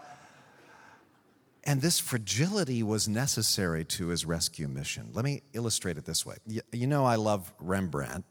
and 1.63 1.81
this 1.81 1.99
fragility 1.99 2.83
was 2.83 3.07
necessary 3.07 3.83
to 3.85 4.09
his 4.09 4.23
rescue 4.23 4.67
mission. 4.67 5.09
Let 5.13 5.25
me 5.25 5.41
illustrate 5.53 5.97
it 5.97 6.05
this 6.05 6.25
way. 6.25 6.35
You, 6.71 6.87
know, 6.87 7.05
I 7.05 7.15
love 7.15 7.51
Rembrandt. 7.59 8.23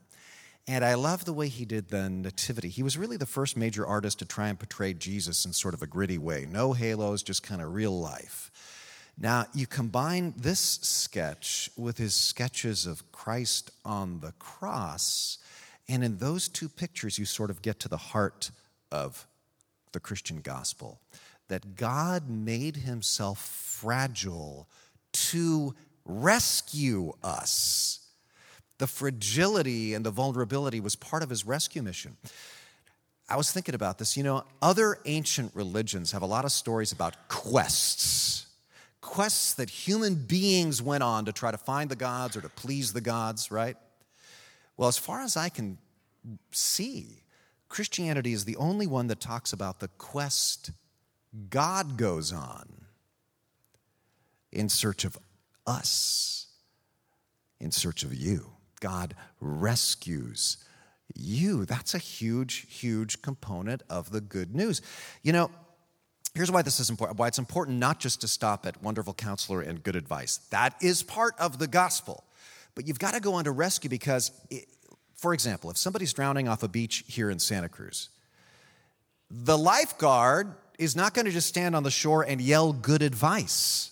And 0.69 0.83
I 0.83 0.95
love 0.95 1.23
the 1.23 1.33
way 1.33 1.47
he 1.47 1.63
did 1.63 1.87
the 1.87 2.09
Nativity. 2.09 2.67
He 2.67 2.83
was 2.83 2.97
really 2.97 3.15
the 3.15 3.25
first 3.25 3.55
major 3.55 3.87
artist 3.87 4.19
to 4.19 4.25
try 4.25 4.49
and 4.49 4.59
portray 4.59 4.93
Jesus 4.93 5.45
in 5.45 5.53
sort 5.53 5.73
of 5.73 5.81
a 5.81 5.87
gritty 5.87 6.17
way. 6.17 6.45
No 6.49 6.73
halos, 6.73 7.23
just 7.23 7.41
kind 7.41 7.61
of 7.61 7.73
real 7.73 7.97
life. 7.97 8.51
Now, 9.17 9.45
you 9.53 9.65
combine 9.65 10.33
this 10.37 10.59
sketch 10.59 11.69
with 11.77 11.97
his 11.97 12.13
sketches 12.13 12.85
of 12.85 13.11
Christ 13.11 13.71
on 13.85 14.19
the 14.19 14.33
cross, 14.33 15.39
and 15.87 16.03
in 16.03 16.17
those 16.17 16.49
two 16.49 16.69
pictures, 16.69 17.17
you 17.17 17.25
sort 17.25 17.49
of 17.49 17.61
get 17.61 17.79
to 17.79 17.89
the 17.89 17.97
heart 17.97 18.51
of 18.91 19.25
the 19.93 19.99
Christian 19.99 20.41
gospel 20.41 20.99
that 21.47 21.77
God 21.77 22.29
made 22.29 22.75
himself 22.75 23.39
fragile 23.39 24.67
to 25.13 25.73
rescue 26.05 27.13
us 27.23 28.06
the 28.77 28.87
fragility 28.87 29.93
and 29.93 30.05
the 30.05 30.11
vulnerability 30.11 30.79
was 30.79 30.95
part 30.95 31.23
of 31.23 31.29
his 31.29 31.45
rescue 31.45 31.81
mission. 31.81 32.17
I 33.29 33.35
was 33.35 33.51
thinking 33.51 33.75
about 33.75 33.97
this. 33.97 34.15
You 34.15 34.23
know, 34.23 34.43
other 34.61 34.99
ancient 35.05 35.51
religions 35.53 36.11
have 36.11 36.21
a 36.21 36.27
lot 36.27 36.45
of 36.45 36.51
stories 36.51 36.91
about 36.91 37.27
quests, 37.27 38.47
quests 39.01 39.53
that 39.55 39.69
human 39.69 40.15
beings 40.15 40.81
went 40.81 41.03
on 41.03 41.25
to 41.25 41.33
try 41.33 41.51
to 41.51 41.57
find 41.57 41.89
the 41.89 41.95
gods 41.95 42.37
or 42.37 42.41
to 42.41 42.49
please 42.49 42.93
the 42.93 43.01
gods, 43.01 43.51
right? 43.51 43.75
Well, 44.77 44.87
as 44.87 44.97
far 44.97 45.21
as 45.21 45.35
I 45.35 45.49
can 45.49 45.77
see, 46.51 47.23
Christianity 47.67 48.31
is 48.31 48.45
the 48.45 48.55
only 48.57 48.87
one 48.87 49.07
that 49.07 49.19
talks 49.19 49.51
about 49.51 49.79
the 49.79 49.89
quest 49.97 50.71
God 51.49 51.97
goes 51.97 52.31
on 52.31 52.85
in 54.51 54.69
search 54.69 55.03
of 55.03 55.17
us, 55.65 56.47
in 57.59 57.71
search 57.71 58.03
of 58.03 58.13
you. 58.13 58.51
God 58.79 59.15
rescues 59.39 60.57
you. 61.15 61.65
That's 61.65 61.93
a 61.93 61.99
huge, 61.99 62.67
huge 62.69 63.21
component 63.21 63.83
of 63.89 64.11
the 64.11 64.21
good 64.21 64.55
news. 64.55 64.81
You 65.23 65.33
know, 65.33 65.51
here's 66.33 66.51
why 66.51 66.61
this 66.61 66.79
is 66.79 66.89
important 66.89 67.19
why 67.19 67.27
it's 67.27 67.39
important 67.39 67.79
not 67.79 67.99
just 67.99 68.21
to 68.21 68.27
stop 68.27 68.65
at 68.65 68.81
wonderful 68.83 69.13
counselor 69.13 69.61
and 69.61 69.83
good 69.83 69.95
advice. 69.95 70.37
That 70.49 70.75
is 70.81 71.03
part 71.03 71.33
of 71.39 71.59
the 71.59 71.67
gospel. 71.67 72.23
But 72.75 72.87
you've 72.87 72.99
got 72.99 73.15
to 73.15 73.19
go 73.19 73.33
on 73.33 73.45
to 73.45 73.51
rescue 73.51 73.89
because, 73.89 74.31
it, 74.51 74.65
for 75.15 75.33
example, 75.33 75.71
if 75.71 75.77
somebody's 75.77 76.13
drowning 76.13 76.47
off 76.47 76.61
a 76.61 76.67
beach 76.67 77.03
here 77.07 77.31
in 77.31 77.39
Santa 77.39 77.69
Cruz, 77.69 78.09
the 79.31 79.57
lifeguard 79.57 80.53
is 80.77 80.95
not 80.95 81.15
going 81.15 81.25
to 81.25 81.31
just 81.31 81.47
stand 81.47 81.75
on 81.75 81.81
the 81.81 81.89
shore 81.89 82.21
and 82.21 82.39
yell 82.39 82.71
good 82.71 83.01
advice. 83.01 83.91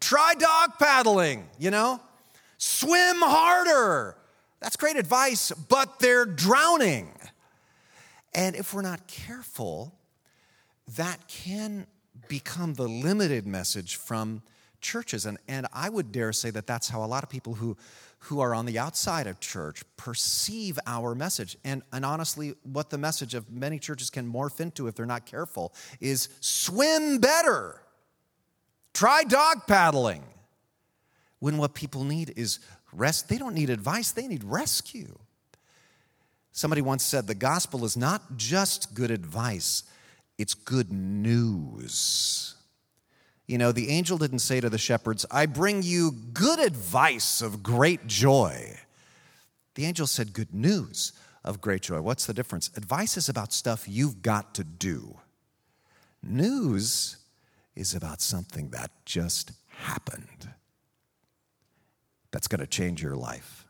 Try 0.00 0.34
dog 0.38 0.72
paddling, 0.78 1.48
you 1.58 1.70
know? 1.70 2.00
Swim 2.58 3.16
harder. 3.20 4.16
That's 4.60 4.76
great 4.76 4.96
advice, 4.96 5.52
but 5.52 6.00
they're 6.00 6.26
drowning. 6.26 7.12
And 8.34 8.56
if 8.56 8.74
we're 8.74 8.82
not 8.82 9.06
careful, 9.06 9.94
that 10.96 11.28
can 11.28 11.86
become 12.28 12.74
the 12.74 12.88
limited 12.88 13.46
message 13.46 13.96
from 13.96 14.42
churches. 14.80 15.26
And, 15.26 15.38
and 15.48 15.66
I 15.72 15.88
would 15.88 16.12
dare 16.12 16.32
say 16.32 16.50
that 16.50 16.66
that's 16.66 16.88
how 16.88 17.04
a 17.04 17.06
lot 17.06 17.22
of 17.22 17.30
people 17.30 17.54
who, 17.54 17.76
who 18.20 18.40
are 18.40 18.54
on 18.54 18.66
the 18.66 18.78
outside 18.78 19.26
of 19.26 19.38
church 19.38 19.82
perceive 19.96 20.78
our 20.86 21.14
message. 21.14 21.56
And, 21.64 21.82
and 21.92 22.04
honestly, 22.04 22.54
what 22.64 22.90
the 22.90 22.98
message 22.98 23.34
of 23.34 23.50
many 23.50 23.78
churches 23.78 24.10
can 24.10 24.30
morph 24.30 24.60
into 24.60 24.88
if 24.88 24.94
they're 24.94 25.06
not 25.06 25.26
careful 25.26 25.72
is 26.00 26.28
swim 26.40 27.18
better, 27.18 27.80
try 28.92 29.22
dog 29.22 29.66
paddling 29.66 30.24
when 31.40 31.58
what 31.58 31.74
people 31.74 32.04
need 32.04 32.32
is 32.36 32.58
rest. 32.92 33.28
They 33.28 33.38
don't 33.38 33.54
need 33.54 33.70
advice, 33.70 34.12
they 34.12 34.26
need 34.26 34.44
rescue. 34.44 35.18
Somebody 36.52 36.82
once 36.82 37.04
said 37.04 37.26
the 37.26 37.34
gospel 37.34 37.84
is 37.84 37.96
not 37.96 38.36
just 38.36 38.94
good 38.94 39.10
advice, 39.10 39.84
it's 40.38 40.54
good 40.54 40.92
news. 40.92 42.54
You 43.46 43.56
know, 43.56 43.72
the 43.72 43.88
angel 43.88 44.18
didn't 44.18 44.40
say 44.40 44.60
to 44.60 44.68
the 44.68 44.78
shepherds, 44.78 45.24
I 45.30 45.46
bring 45.46 45.82
you 45.82 46.12
good 46.32 46.58
advice 46.58 47.40
of 47.40 47.62
great 47.62 48.06
joy. 48.06 48.78
The 49.74 49.86
angel 49.86 50.06
said, 50.06 50.32
Good 50.32 50.52
news 50.52 51.12
of 51.44 51.60
great 51.60 51.82
joy. 51.82 52.00
What's 52.00 52.26
the 52.26 52.34
difference? 52.34 52.70
Advice 52.76 53.16
is 53.16 53.28
about 53.28 53.52
stuff 53.52 53.86
you've 53.88 54.22
got 54.22 54.54
to 54.54 54.64
do, 54.64 55.16
news 56.22 57.16
is 57.76 57.94
about 57.94 58.20
something 58.20 58.70
that 58.70 58.90
just 59.04 59.52
happened 59.68 60.52
that's 62.38 62.46
going 62.46 62.60
to 62.60 62.68
change 62.68 63.02
your 63.02 63.16
life. 63.16 63.66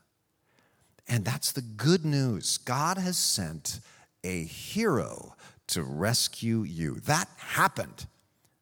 And 1.07 1.25
that's 1.25 1.53
the 1.53 1.61
good 1.63 2.05
news. 2.05 2.59
God 2.59 2.99
has 2.99 3.17
sent 3.17 3.79
a 4.23 4.43
hero 4.43 5.33
to 5.69 5.81
rescue 5.81 6.61
you. 6.61 6.99
That 6.99 7.27
happened. 7.37 8.05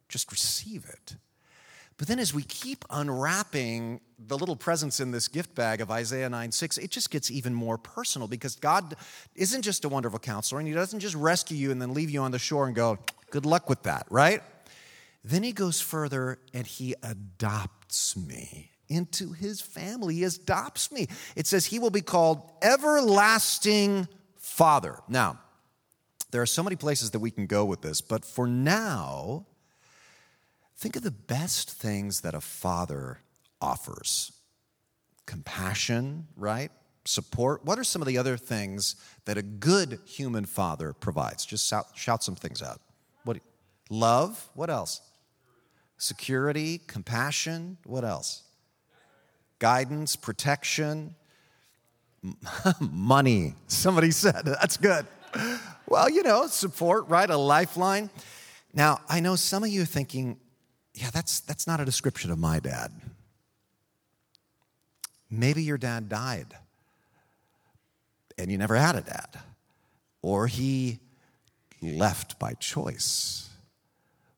Just 0.08 0.32
receive 0.32 0.86
it. 0.88 1.18
But 1.98 2.08
then, 2.08 2.20
as 2.20 2.34
we 2.34 2.44
keep 2.44 2.86
unwrapping 2.90 4.00
the 4.18 4.38
little 4.38 4.56
presents 4.56 5.02
in 5.02 5.12
this 5.12 5.28
gift 5.28 5.54
bag 5.56 5.82
of 5.82 5.92
Isaiah 5.92 6.30
9 6.30 6.54
6, 6.54 6.78
it 6.78 6.90
just 6.90 7.12
gets 7.12 7.30
even 7.30 7.54
more 7.54 7.78
personal 7.78 8.30
because 8.30 8.56
God 8.56 8.96
isn't 9.36 9.64
just 9.64 9.84
a 9.84 9.90
wonderful 9.90 10.20
counselor 10.20 10.60
and 10.60 10.70
He 10.70 10.74
doesn't 10.74 11.02
just 11.02 11.16
rescue 11.16 11.58
you 11.58 11.70
and 11.70 11.82
then 11.82 11.94
leave 11.94 12.10
you 12.10 12.22
on 12.22 12.32
the 12.32 12.40
shore 12.40 12.66
and 12.66 12.74
go, 12.74 12.98
good 13.30 13.46
luck 13.46 13.68
with 13.68 13.84
that, 13.84 14.08
right? 14.10 14.42
Then 15.26 15.44
He 15.44 15.52
goes 15.52 15.82
further 15.82 16.40
and 16.54 16.66
He 16.66 16.96
adopts 17.04 18.16
me 18.16 18.72
into 18.90 19.32
His 19.32 19.62
family. 19.62 20.16
He 20.16 20.24
adopts 20.24 20.92
me. 20.92 21.08
It 21.36 21.48
says 21.48 21.66
He 21.66 21.80
will 21.80 21.90
be 21.90 22.02
called 22.02 22.52
Everlasting 22.62 24.08
Father. 24.38 25.00
Now, 25.08 25.40
there 26.32 26.42
are 26.42 26.48
so 26.48 26.64
many 26.64 26.76
places 26.76 27.12
that 27.12 27.20
we 27.20 27.32
can 27.32 27.46
go 27.46 27.66
with 27.66 27.82
this, 27.82 28.02
but 28.02 28.26
for 28.26 28.48
now, 28.48 29.46
think 30.78 30.96
of 30.96 31.04
the 31.04 31.12
best 31.12 31.72
things 31.72 32.22
that 32.22 32.36
a 32.36 32.42
father 32.42 33.20
offers 33.62 34.32
compassion, 35.28 36.26
right? 36.36 36.72
Support. 37.06 37.64
What 37.64 37.78
are 37.78 37.84
some 37.84 38.02
of 38.02 38.08
the 38.08 38.18
other 38.18 38.38
things 38.38 38.96
that 39.26 39.38
a 39.38 39.44
good 39.44 40.00
human 40.06 40.46
father 40.46 40.94
provides? 40.94 41.46
Just 41.46 41.68
shout, 41.68 41.88
shout 41.96 42.24
some 42.24 42.36
things 42.36 42.64
out. 42.64 42.82
What? 43.24 43.38
Love. 43.90 44.50
What 44.56 44.70
else? 44.70 45.02
Security, 45.98 46.80
compassion. 46.88 47.78
What 47.86 48.04
else? 48.04 48.44
Guidance, 49.60 50.16
protection, 50.16 51.16
money. 52.80 53.56
Somebody 53.68 54.12
said 54.12 54.42
that's 54.46 54.78
good. 54.78 55.06
Well, 55.88 56.10
you 56.10 56.24
know, 56.24 56.48
support, 56.48 57.08
right? 57.08 57.30
A 57.30 57.38
lifeline. 57.38 58.10
Now, 58.74 59.00
I 59.10 59.20
know 59.20 59.36
some 59.36 59.64
of 59.64 59.70
you 59.70 59.84
are 59.84 59.86
thinking, 59.86 60.38
yeah, 60.94 61.10
that's, 61.12 61.40
that's 61.40 61.66
not 61.66 61.80
a 61.80 61.86
description 61.86 62.32
of 62.32 62.38
my 62.38 62.60
dad. 62.60 62.92
Maybe 65.30 65.64
your 65.64 65.78
dad 65.78 66.10
died 66.10 66.56
and 68.38 68.52
you 68.52 68.58
never 68.58 68.76
had 68.76 68.96
a 68.96 69.02
dad, 69.02 69.40
or 70.22 70.48
he 70.48 71.00
left 71.82 72.38
by 72.40 72.54
choice, 72.54 73.50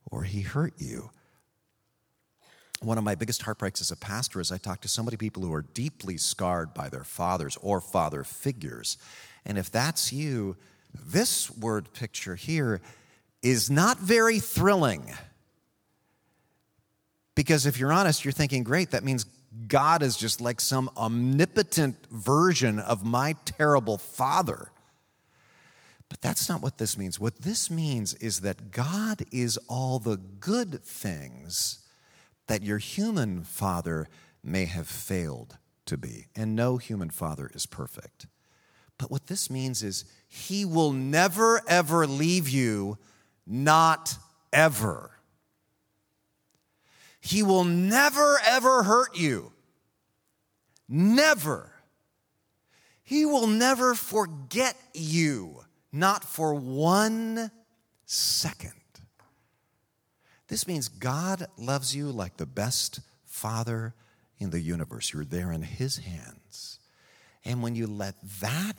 or 0.10 0.24
he 0.24 0.42
hurt 0.42 0.74
you. 0.78 1.10
One 2.82 2.98
of 2.98 3.04
my 3.04 3.16
biggest 3.16 3.42
heartbreaks 3.42 3.82
as 3.82 3.92
a 3.92 3.98
pastor 3.98 4.40
is 4.40 4.52
I 4.52 4.58
talk 4.58 4.82
to 4.82 4.88
so 4.88 5.04
many 5.04 5.18
people 5.18 5.44
who 5.44 5.54
are 5.54 5.64
deeply 5.74 6.18
scarred 6.18 6.74
by 6.74 6.88
their 6.88 7.04
fathers 7.04 7.58
or 7.62 7.82
father 7.82 8.24
figures. 8.24 8.98
And 9.46 9.58
if 9.58 9.70
that's 9.70 10.14
you, 10.14 10.56
this 10.94 11.52
word 11.58 11.94
picture 11.94 12.36
here 12.36 12.80
is 13.42 13.70
not 13.70 14.00
very 14.00 14.40
thrilling. 14.40 15.14
Because 17.36 17.66
if 17.66 17.80
you're 17.80 17.92
honest, 17.92 18.24
you're 18.24 18.32
thinking, 18.32 18.64
great, 18.64 18.92
that 18.92 19.04
means 19.04 19.26
God 19.68 20.02
is 20.02 20.16
just 20.16 20.40
like 20.40 20.62
some 20.62 20.90
omnipotent 20.96 21.98
version 22.10 22.80
of 22.80 23.04
my 23.04 23.36
terrible 23.46 23.98
father. 23.98 24.72
But 26.08 26.22
that's 26.22 26.50
not 26.50 26.62
what 26.62 26.78
this 26.78 26.98
means. 26.98 27.20
What 27.20 27.42
this 27.42 27.70
means 27.70 28.14
is 28.16 28.42
that 28.42 28.72
God 28.72 29.24
is 29.32 29.58
all 29.68 30.00
the 30.00 30.18
good 30.18 30.84
things 30.84 31.79
that 32.50 32.64
your 32.64 32.80
human 32.80 33.44
father 33.44 34.08
may 34.44 34.66
have 34.66 34.88
failed 34.88 35.60
to 35.86 35.96
be. 35.96 36.26
And 36.36 36.56
no 36.56 36.78
human 36.78 37.12
father 37.12 37.52
is 37.54 37.68
perfect. 37.68 38.26
But 38.98 39.12
what 39.12 39.28
this 39.28 39.52
means 39.52 39.84
is 39.84 40.04
he 40.28 40.66
will 40.66 40.92
never, 40.92 41.62
ever 41.68 42.08
leave 42.08 42.50
you, 42.50 42.98
not 43.46 44.16
ever. 44.52 45.12
He 47.22 47.44
will 47.44 47.66
never, 47.66 48.40
ever 48.44 48.82
hurt 48.82 49.16
you. 49.16 49.52
Never. 50.88 51.72
He 53.04 53.26
will 53.26 53.46
never 53.46 53.94
forget 53.94 54.76
you, 54.96 55.66
not 55.92 56.24
for 56.24 56.56
one 56.56 57.52
second. 58.08 58.79
This 60.50 60.68
means 60.68 60.88
God 60.88 61.46
loves 61.58 61.96
you 61.96 62.12
like 62.12 62.38
the 62.38 62.46
best 62.48 63.02
father 63.26 63.94
in 64.40 64.50
the 64.50 64.60
universe. 64.60 65.14
You're 65.14 65.24
there 65.24 65.52
in 65.52 65.62
His 65.62 65.98
hands. 65.98 66.80
And 67.46 67.62
when 67.62 67.76
you 67.76 67.88
let 67.88 68.16
that 68.42 68.74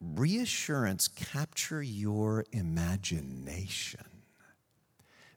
reassurance 0.00 1.08
capture 1.08 1.82
your 1.82 2.44
imagination, 2.52 4.04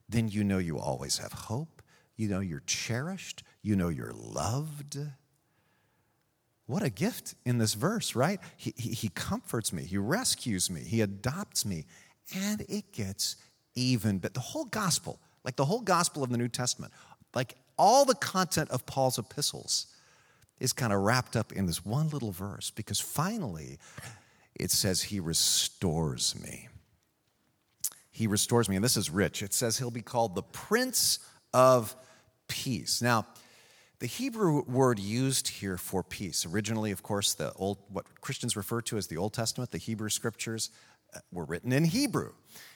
then 0.08 0.30
you 0.30 0.44
know 0.44 0.60
you 0.60 0.78
always 0.78 1.18
have 1.18 1.34
hope. 1.34 1.82
You 2.16 2.28
know 2.30 2.40
you're 2.40 2.64
cherished. 2.68 3.44
You 3.64 3.76
know 3.76 3.90
you're 3.90 4.14
loved. 4.14 5.00
What 6.68 6.84
a 6.84 6.90
gift 6.92 7.34
in 7.44 7.58
this 7.58 7.74
verse, 7.74 8.16
right? 8.16 8.40
He, 8.56 8.74
he, 8.78 8.92
he, 8.92 9.10
comforts 9.10 9.74
me, 9.74 9.84
he 9.84 9.98
rescues 9.98 10.70
me, 10.70 10.82
he 10.82 11.02
adopts 11.02 11.66
me, 11.66 11.86
and 12.34 12.62
it 12.70 12.94
gets 12.94 13.36
even. 13.76 14.20
But 14.20 14.34
the 14.34 14.40
whole 14.40 14.66
gospel, 14.66 15.20
like 15.44 15.56
the 15.56 15.66
whole 15.66 15.82
gospel 15.82 16.24
of 16.24 16.30
the 16.30 16.38
New 16.38 16.48
Testament, 16.48 16.94
like 17.34 17.56
all 17.78 18.06
the 18.06 18.16
content 18.16 18.70
of 18.70 18.86
Paul's 18.86 19.18
epistles, 19.18 19.88
is 20.60 20.74
kind 20.74 20.94
of 20.94 21.02
wrapped 21.02 21.36
up 21.36 21.52
in 21.52 21.66
this 21.66 21.86
one 21.86 22.10
little 22.10 22.32
verse 22.32 22.72
because 22.72 23.00
finally 23.00 23.80
it 24.56 24.72
says, 24.72 25.04
He 25.04 25.20
restores 25.20 26.40
me. 26.42 26.70
He 28.12 28.28
restores 28.28 28.70
me. 28.70 28.76
And 28.76 28.86
this 28.86 28.96
is 28.96 29.10
rich. 29.10 29.42
It 29.42 29.54
says 29.54 29.78
he'll 29.78 29.92
be 29.92 30.04
called 30.04 30.36
the 30.36 30.44
Prince 30.44 31.20
of 31.52 31.96
Peace. 32.48 33.02
Now, 33.02 33.26
the 34.00 34.06
Hebrew 34.08 34.64
word 34.66 35.00
used 35.00 35.48
here 35.48 35.78
for 35.78 36.04
peace, 36.04 36.46
originally, 36.46 36.92
of 36.92 37.02
course, 37.02 37.34
the 37.34 37.54
old, 37.54 37.80
what 37.90 38.06
Christians 38.22 38.56
refer 38.56 38.82
to 38.82 38.98
as 38.98 39.08
the 39.08 39.18
Old 39.18 39.34
Testament, 39.34 39.72
the 39.72 39.78
Hebrew 39.78 40.10
scriptures, 40.10 40.70
uh, 41.16 41.20
were 41.32 41.46
written 41.46 41.72
in 41.72 41.86
Hebrew. 41.86 42.34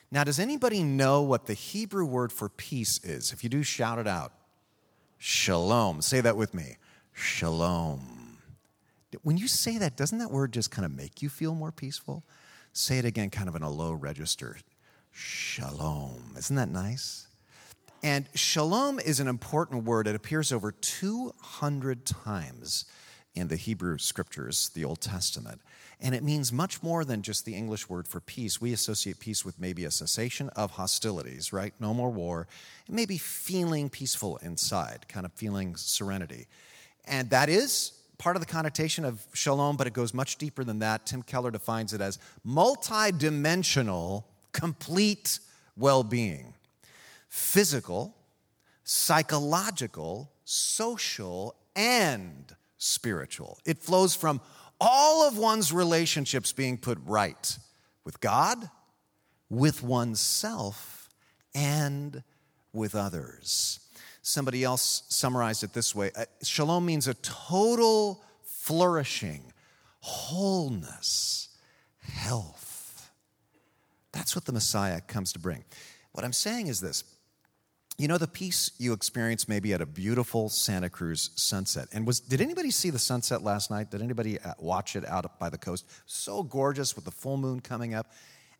Now, 0.09 0.23
does 0.23 0.39
anybody 0.39 0.83
know 0.83 1.21
what 1.21 1.47
the 1.47 1.53
Hebrew 1.53 2.05
word 2.05 2.31
for 2.31 2.47
peace 2.47 2.99
is? 3.03 3.33
If 3.33 3.43
you 3.43 3.49
do, 3.49 3.63
shout 3.63 3.99
it 3.99 4.07
out. 4.07 4.31
Shalom. 5.17 6.01
Say 6.01 6.21
that 6.21 6.37
with 6.37 6.53
me. 6.53 6.77
Shalom. 7.13 8.37
When 9.23 9.37
you 9.37 9.47
say 9.47 9.77
that, 9.79 9.97
doesn't 9.97 10.19
that 10.19 10.31
word 10.31 10.53
just 10.53 10.71
kind 10.71 10.85
of 10.85 10.95
make 10.95 11.21
you 11.21 11.29
feel 11.29 11.55
more 11.55 11.71
peaceful? 11.71 12.23
Say 12.71 12.99
it 12.99 13.05
again, 13.05 13.29
kind 13.29 13.49
of 13.49 13.55
in 13.55 13.63
a 13.63 13.69
low 13.69 13.91
register. 13.91 14.57
Shalom. 15.11 16.35
Isn't 16.37 16.55
that 16.55 16.69
nice? 16.69 17.27
And 18.03 18.29
shalom 18.35 18.99
is 18.99 19.19
an 19.19 19.27
important 19.27 19.83
word. 19.83 20.07
It 20.07 20.15
appears 20.15 20.53
over 20.53 20.71
200 20.71 22.05
times 22.05 22.85
in 23.33 23.47
the 23.47 23.55
Hebrew 23.55 23.97
scriptures, 23.97 24.69
the 24.73 24.85
Old 24.85 25.01
Testament. 25.01 25.61
And 25.99 26.13
it 26.13 26.23
means 26.23 26.53
much 26.53 26.83
more 26.83 27.03
than 27.03 27.23
just 27.23 27.45
the 27.45 27.55
English 27.55 27.89
word 27.89 28.07
for 28.07 28.19
peace. 28.19 28.62
We 28.62 28.71
associate 28.71 29.19
peace 29.19 29.43
with 29.43 29.60
maybe 29.60 29.83
a 29.83 29.91
cessation 29.91 30.49
of 30.49 30.71
hostilities, 30.71 31.51
right? 31.51 31.73
No 31.79 31.93
more 31.93 32.12
war. 32.12 32.47
Maybe 32.88 33.17
feeling 33.17 33.89
peaceful 33.89 34.38
inside, 34.38 35.07
kind 35.07 35.25
of 35.25 35.33
feeling 35.33 35.75
serenity. 35.75 36.45
And 37.05 37.29
that 37.31 37.49
is 37.49 37.93
part 38.19 38.36
of 38.36 38.41
the 38.41 38.45
connotation 38.45 39.05
of 39.05 39.25
shalom, 39.33 39.75
but 39.75 39.88
it 39.88 39.93
goes 39.93 40.13
much 40.13 40.38
deeper 40.38 40.63
than 40.63 40.79
that. 40.79 41.05
Tim 41.07 41.23
Keller 41.23 41.51
defines 41.51 41.93
it 41.93 42.01
as 42.01 42.19
multidimensional, 42.45 44.23
complete 44.51 45.39
well 45.75 46.03
being 46.03 46.53
physical, 47.29 48.15
psychological, 48.83 50.31
social, 50.45 51.55
and 51.75 52.55
spiritual. 52.77 53.60
It 53.65 53.79
flows 53.79 54.15
from 54.15 54.41
all 54.79 55.27
of 55.27 55.37
one's 55.37 55.73
relationships 55.73 56.53
being 56.53 56.77
put 56.77 56.99
right 57.05 57.57
with 58.03 58.19
God, 58.19 58.69
with 59.49 59.83
oneself, 59.83 61.09
and 61.55 62.23
with 62.73 62.95
others. 62.95 63.79
Somebody 64.21 64.63
else 64.63 65.03
summarized 65.09 65.63
it 65.63 65.73
this 65.73 65.95
way 65.95 66.11
uh, 66.15 66.25
Shalom 66.43 66.85
means 66.85 67.07
a 67.07 67.13
total 67.15 68.23
flourishing, 68.43 69.53
wholeness, 70.01 71.49
health. 72.01 73.11
That's 74.11 74.35
what 74.35 74.45
the 74.45 74.53
Messiah 74.53 75.01
comes 75.01 75.33
to 75.33 75.39
bring. 75.39 75.63
What 76.11 76.25
I'm 76.25 76.33
saying 76.33 76.67
is 76.67 76.81
this 76.81 77.03
You 77.97 78.07
know 78.07 78.19
the 78.19 78.27
peace 78.27 78.69
you 78.77 78.93
experience 78.93 79.47
maybe 79.47 79.73
at 79.73 79.81
a 79.81 79.86
beautiful 79.88 80.49
Santa 80.49 80.88
Cruz 80.88 81.31
sunset. 81.33 81.88
And 81.91 82.05
was 82.05 82.19
did 82.19 82.41
anybody 82.41 82.69
see 82.69 82.91
the 82.91 82.99
sunset 82.99 83.41
last 83.41 83.71
night? 83.71 83.89
Did 83.89 84.03
anybody 84.03 84.39
uh, 84.39 84.53
watch 84.60 84.95
it 84.95 85.03
out 85.07 85.39
by 85.39 85.49
the 85.49 85.57
coast? 85.57 85.83
So 86.05 86.43
gorgeous 86.43 86.95
with 86.95 87.05
the 87.05 87.12
full 87.12 87.38
moon 87.38 87.60
coming 87.60 87.95
up. 87.95 88.12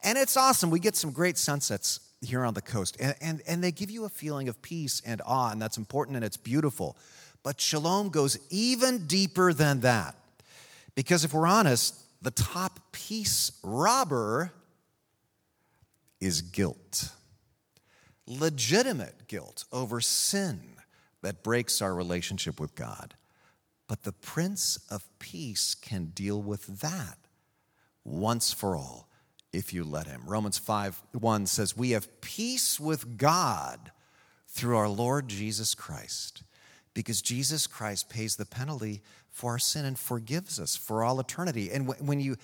And 0.04 0.18
it's 0.18 0.38
awesome. 0.38 0.72
We 0.72 0.80
get 0.80 0.96
some 0.96 1.12
great 1.12 1.38
sunsets 1.38 2.00
here 2.22 2.44
on 2.44 2.56
the 2.56 2.64
coast. 2.64 2.98
And, 3.00 3.16
and, 3.22 3.42
and 3.48 3.64
they 3.64 3.72
give 3.72 3.92
you 3.92 4.06
a 4.06 4.10
feeling 4.10 4.50
of 4.50 4.60
peace 4.64 5.04
and 5.06 5.22
awe, 5.24 5.52
and 5.52 5.62
that's 5.62 5.78
important 5.78 6.16
and 6.16 6.26
it's 6.26 6.38
beautiful. 6.38 6.98
But 7.44 7.62
shalom 7.62 8.10
goes 8.10 8.40
even 8.50 9.06
deeper 9.06 9.54
than 9.54 9.82
that. 9.82 10.16
Because 10.96 11.24
if 11.24 11.34
we're 11.34 11.48
honest, 11.48 11.96
the 12.24 12.32
top 12.32 12.80
peace 12.92 13.52
robber 13.64 14.52
is 16.20 16.42
guilt 16.42 17.12
legitimate 18.28 19.28
guilt 19.28 19.66
over 19.72 20.02
sin 20.02 20.76
that 21.22 21.44
breaks 21.44 21.82
our 21.82 21.96
relationship 21.96 22.60
with 22.60 22.76
God. 22.76 23.16
But 23.88 24.04
the 24.04 24.12
Prince 24.12 24.78
of 24.92 25.08
Peace 25.18 25.74
can 25.74 26.08
deal 26.08 26.42
with 26.42 26.82
that 26.82 27.18
once 28.04 28.52
for 28.52 28.76
all 28.76 29.08
if 29.54 29.74
you 29.74 29.84
let 29.84 30.08
him. 30.08 30.24
Romans 30.26 30.58
5 30.58 31.02
1 31.14 31.46
says, 31.46 31.78
We 31.78 31.92
have 31.92 32.22
peace 32.22 32.80
with 32.80 33.18
God 33.18 33.92
through 34.48 34.78
our 34.78 34.90
Lord 34.90 35.28
Jesus 35.28 35.74
Christ, 35.74 36.44
because 36.94 37.22
Jesus 37.22 37.66
Christ 37.66 38.10
pays 38.10 38.36
the 38.36 38.46
penalty 38.46 39.02
for 39.30 39.52
our 39.52 39.60
sin 39.60 39.86
and 39.86 39.98
forgives 39.98 40.60
us 40.60 40.76
for 40.76 41.04
all 41.04 41.20
eternity. 41.20 41.70
And 41.72 41.88
when 41.88 42.20
you, 42.20 42.36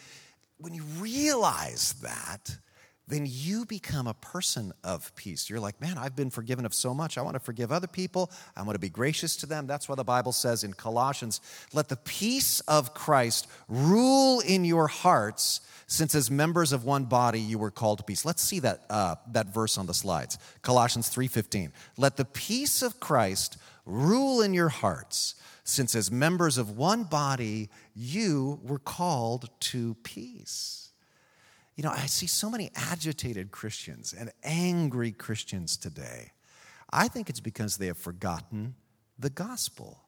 when 0.58 0.74
you 0.74 0.84
realize 1.00 1.94
that, 2.02 2.58
then 3.08 3.28
you 3.30 3.66
become 3.66 4.08
a 4.08 4.14
person 4.14 4.72
of 4.84 5.14
peace. 5.16 5.50
You're 5.50 5.60
like, 5.60 5.82
man, 5.82 5.98
I've 5.98 6.16
been 6.16 6.30
forgiven 6.30 6.66
of 6.66 6.74
so 6.74 6.94
much. 6.94 7.18
I 7.18 7.22
want 7.22 7.36
to 7.36 7.40
forgive 7.40 7.72
other 7.72 7.88
people. 7.88 8.32
I 8.56 8.62
want 8.62 8.76
to 8.76 8.80
be 8.80 8.90
gracious 8.90 9.36
to 9.38 9.46
them. 9.46 9.68
That's 9.68 9.90
why 9.90 9.96
the 9.96 10.06
Bible 10.06 10.32
says 10.32 10.64
in 10.64 10.74
Colossians, 10.74 11.42
let 11.74 11.90
the 11.90 11.98
peace 11.98 12.62
of 12.62 12.94
Christ 12.94 13.48
rule 13.68 14.40
in 14.40 14.64
your 14.64 14.88
hearts, 14.88 15.62
since 15.86 16.16
as 16.16 16.32
members 16.32 16.72
of 16.72 16.86
one 16.86 17.04
body 17.04 17.42
you 17.42 17.60
were 17.60 17.72
called 17.72 17.98
to 17.98 18.04
peace. 18.06 18.24
Let's 18.24 18.42
see 18.42 18.60
that, 18.62 18.86
uh, 18.90 19.16
that 19.34 19.48
verse 19.48 19.78
on 19.78 19.86
the 19.86 19.94
slides. 19.94 20.38
Colossians 20.62 21.10
3.15. 21.10 21.72
Let 21.98 22.16
the 22.16 22.26
peace 22.26 22.82
of 22.82 23.02
Christ 23.02 23.58
rule 23.86 24.42
in 24.42 24.54
your 24.54 24.70
hearts, 24.70 25.36
since 25.66 25.94
as 25.94 26.10
members 26.10 26.58
of 26.58 26.78
one 26.78 27.04
body 27.04 27.70
you 27.94 28.62
were 28.64 28.80
called 28.80 29.50
to 29.60 29.96
peace. 30.04 30.83
You 31.76 31.84
know, 31.84 31.92
I 31.92 32.06
see 32.06 32.28
so 32.28 32.50
many 32.50 32.72
agitated 32.76 33.52
Christians 33.52 34.14
and 34.14 34.32
angry 34.44 35.12
Christians 35.12 35.78
today. 35.78 36.32
I 36.92 37.08
think 37.08 37.30
it's 37.30 37.40
because 37.40 37.78
they 37.78 37.88
have 37.88 37.98
forgotten 37.98 38.76
the 39.18 39.32
gospel. 39.32 40.00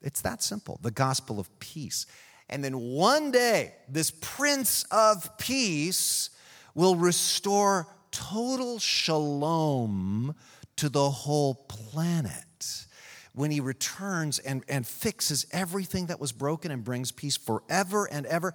It's 0.00 0.20
that 0.22 0.42
simple 0.42 0.78
the 0.82 0.90
gospel 0.90 1.40
of 1.40 1.58
peace. 1.58 2.06
And 2.48 2.62
then 2.62 2.78
one 2.78 3.32
day, 3.32 3.74
this 3.88 4.12
Prince 4.12 4.84
of 4.92 5.36
Peace 5.36 6.30
will 6.74 6.94
restore 6.94 7.88
total 8.12 8.78
shalom 8.78 10.36
to 10.76 10.88
the 10.88 11.10
whole 11.10 11.54
planet 11.54 12.86
when 13.32 13.50
he 13.50 13.60
returns 13.60 14.38
and, 14.38 14.64
and 14.68 14.86
fixes 14.86 15.46
everything 15.52 16.06
that 16.06 16.20
was 16.20 16.32
broken 16.32 16.70
and 16.70 16.84
brings 16.84 17.10
peace 17.10 17.36
forever 17.36 18.06
and 18.06 18.26
ever. 18.26 18.54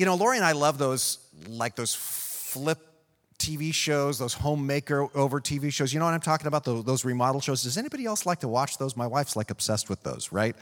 You 0.00 0.06
know, 0.06 0.14
Lori 0.14 0.38
and 0.38 0.46
I 0.46 0.52
love 0.52 0.78
those, 0.78 1.18
like 1.46 1.76
those 1.76 1.94
flip 1.94 2.78
TV 3.38 3.74
shows, 3.74 4.18
those 4.18 4.32
home 4.32 4.66
makeover 4.66 5.12
TV 5.12 5.70
shows. 5.70 5.92
You 5.92 5.98
know 5.98 6.06
what 6.06 6.14
I'm 6.14 6.22
talking 6.22 6.46
about? 6.46 6.64
Those, 6.64 6.84
those 6.84 7.04
remodel 7.04 7.42
shows. 7.42 7.64
Does 7.64 7.76
anybody 7.76 8.06
else 8.06 8.24
like 8.24 8.40
to 8.40 8.48
watch 8.48 8.78
those? 8.78 8.96
My 8.96 9.06
wife's 9.06 9.36
like 9.36 9.50
obsessed 9.50 9.90
with 9.90 10.02
those, 10.02 10.32
right? 10.32 10.56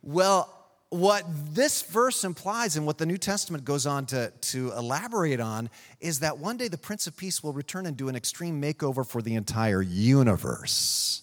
Well, 0.00 0.54
what 0.90 1.24
this 1.52 1.82
verse 1.82 2.22
implies 2.22 2.76
and 2.76 2.86
what 2.86 2.98
the 2.98 3.06
New 3.06 3.18
Testament 3.18 3.64
goes 3.64 3.84
on 3.84 4.06
to, 4.06 4.32
to 4.42 4.70
elaborate 4.74 5.40
on 5.40 5.70
is 5.98 6.20
that 6.20 6.38
one 6.38 6.56
day 6.56 6.68
the 6.68 6.78
Prince 6.78 7.08
of 7.08 7.16
Peace 7.16 7.42
will 7.42 7.52
return 7.52 7.84
and 7.84 7.96
do 7.96 8.08
an 8.08 8.14
extreme 8.14 8.62
makeover 8.62 9.04
for 9.04 9.20
the 9.20 9.34
entire 9.34 9.82
universe 9.82 11.22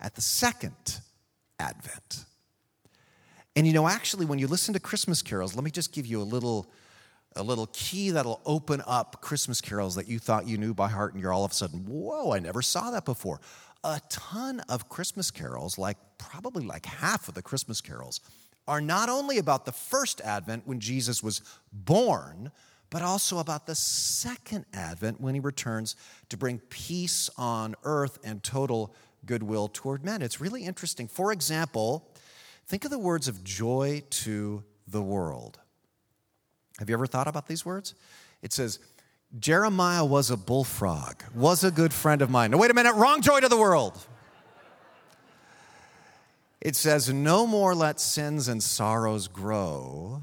at 0.00 0.14
the 0.14 0.22
second 0.22 1.02
advent. 1.58 2.24
And 3.60 3.66
you 3.66 3.74
know, 3.74 3.86
actually, 3.86 4.24
when 4.24 4.38
you 4.38 4.46
listen 4.46 4.72
to 4.72 4.80
Christmas 4.80 5.20
carols, 5.20 5.54
let 5.54 5.62
me 5.62 5.70
just 5.70 5.92
give 5.92 6.06
you 6.06 6.22
a 6.22 6.24
little, 6.24 6.72
a 7.36 7.42
little 7.42 7.68
key 7.74 8.08
that'll 8.08 8.40
open 8.46 8.82
up 8.86 9.20
Christmas 9.20 9.60
carols 9.60 9.96
that 9.96 10.08
you 10.08 10.18
thought 10.18 10.48
you 10.48 10.56
knew 10.56 10.72
by 10.72 10.88
heart, 10.88 11.12
and 11.12 11.22
you're 11.22 11.30
all 11.30 11.44
of 11.44 11.50
a 11.50 11.54
sudden, 11.54 11.84
whoa, 11.84 12.32
I 12.32 12.38
never 12.38 12.62
saw 12.62 12.90
that 12.90 13.04
before. 13.04 13.38
A 13.84 14.00
ton 14.08 14.60
of 14.70 14.88
Christmas 14.88 15.30
carols, 15.30 15.76
like 15.76 15.98
probably 16.16 16.64
like 16.64 16.86
half 16.86 17.28
of 17.28 17.34
the 17.34 17.42
Christmas 17.42 17.82
carols, 17.82 18.20
are 18.66 18.80
not 18.80 19.10
only 19.10 19.36
about 19.36 19.66
the 19.66 19.72
first 19.72 20.22
advent 20.22 20.66
when 20.66 20.80
Jesus 20.80 21.22
was 21.22 21.42
born, 21.70 22.50
but 22.88 23.02
also 23.02 23.40
about 23.40 23.66
the 23.66 23.74
second 23.74 24.64
advent 24.72 25.20
when 25.20 25.34
he 25.34 25.40
returns 25.40 25.96
to 26.30 26.38
bring 26.38 26.60
peace 26.70 27.28
on 27.36 27.74
earth 27.84 28.18
and 28.24 28.42
total 28.42 28.94
goodwill 29.26 29.68
toward 29.68 30.02
men. 30.02 30.22
It's 30.22 30.40
really 30.40 30.64
interesting. 30.64 31.08
For 31.08 31.30
example, 31.30 32.09
Think 32.70 32.84
of 32.84 32.92
the 32.92 33.00
words 33.00 33.26
of 33.26 33.42
joy 33.42 34.04
to 34.10 34.62
the 34.86 35.02
world. 35.02 35.58
Have 36.78 36.88
you 36.88 36.94
ever 36.94 37.08
thought 37.08 37.26
about 37.26 37.48
these 37.48 37.66
words? 37.66 37.96
It 38.42 38.52
says, 38.52 38.78
Jeremiah 39.40 40.04
was 40.04 40.30
a 40.30 40.36
bullfrog, 40.36 41.20
was 41.34 41.64
a 41.64 41.72
good 41.72 41.92
friend 41.92 42.22
of 42.22 42.30
mine. 42.30 42.52
No, 42.52 42.58
wait 42.58 42.70
a 42.70 42.74
minute, 42.74 42.94
wrong 42.94 43.22
joy 43.22 43.40
to 43.40 43.48
the 43.48 43.56
world. 43.56 43.98
It 46.60 46.76
says, 46.76 47.12
No 47.12 47.44
more 47.44 47.74
let 47.74 47.98
sins 47.98 48.46
and 48.46 48.62
sorrows 48.62 49.26
grow, 49.26 50.22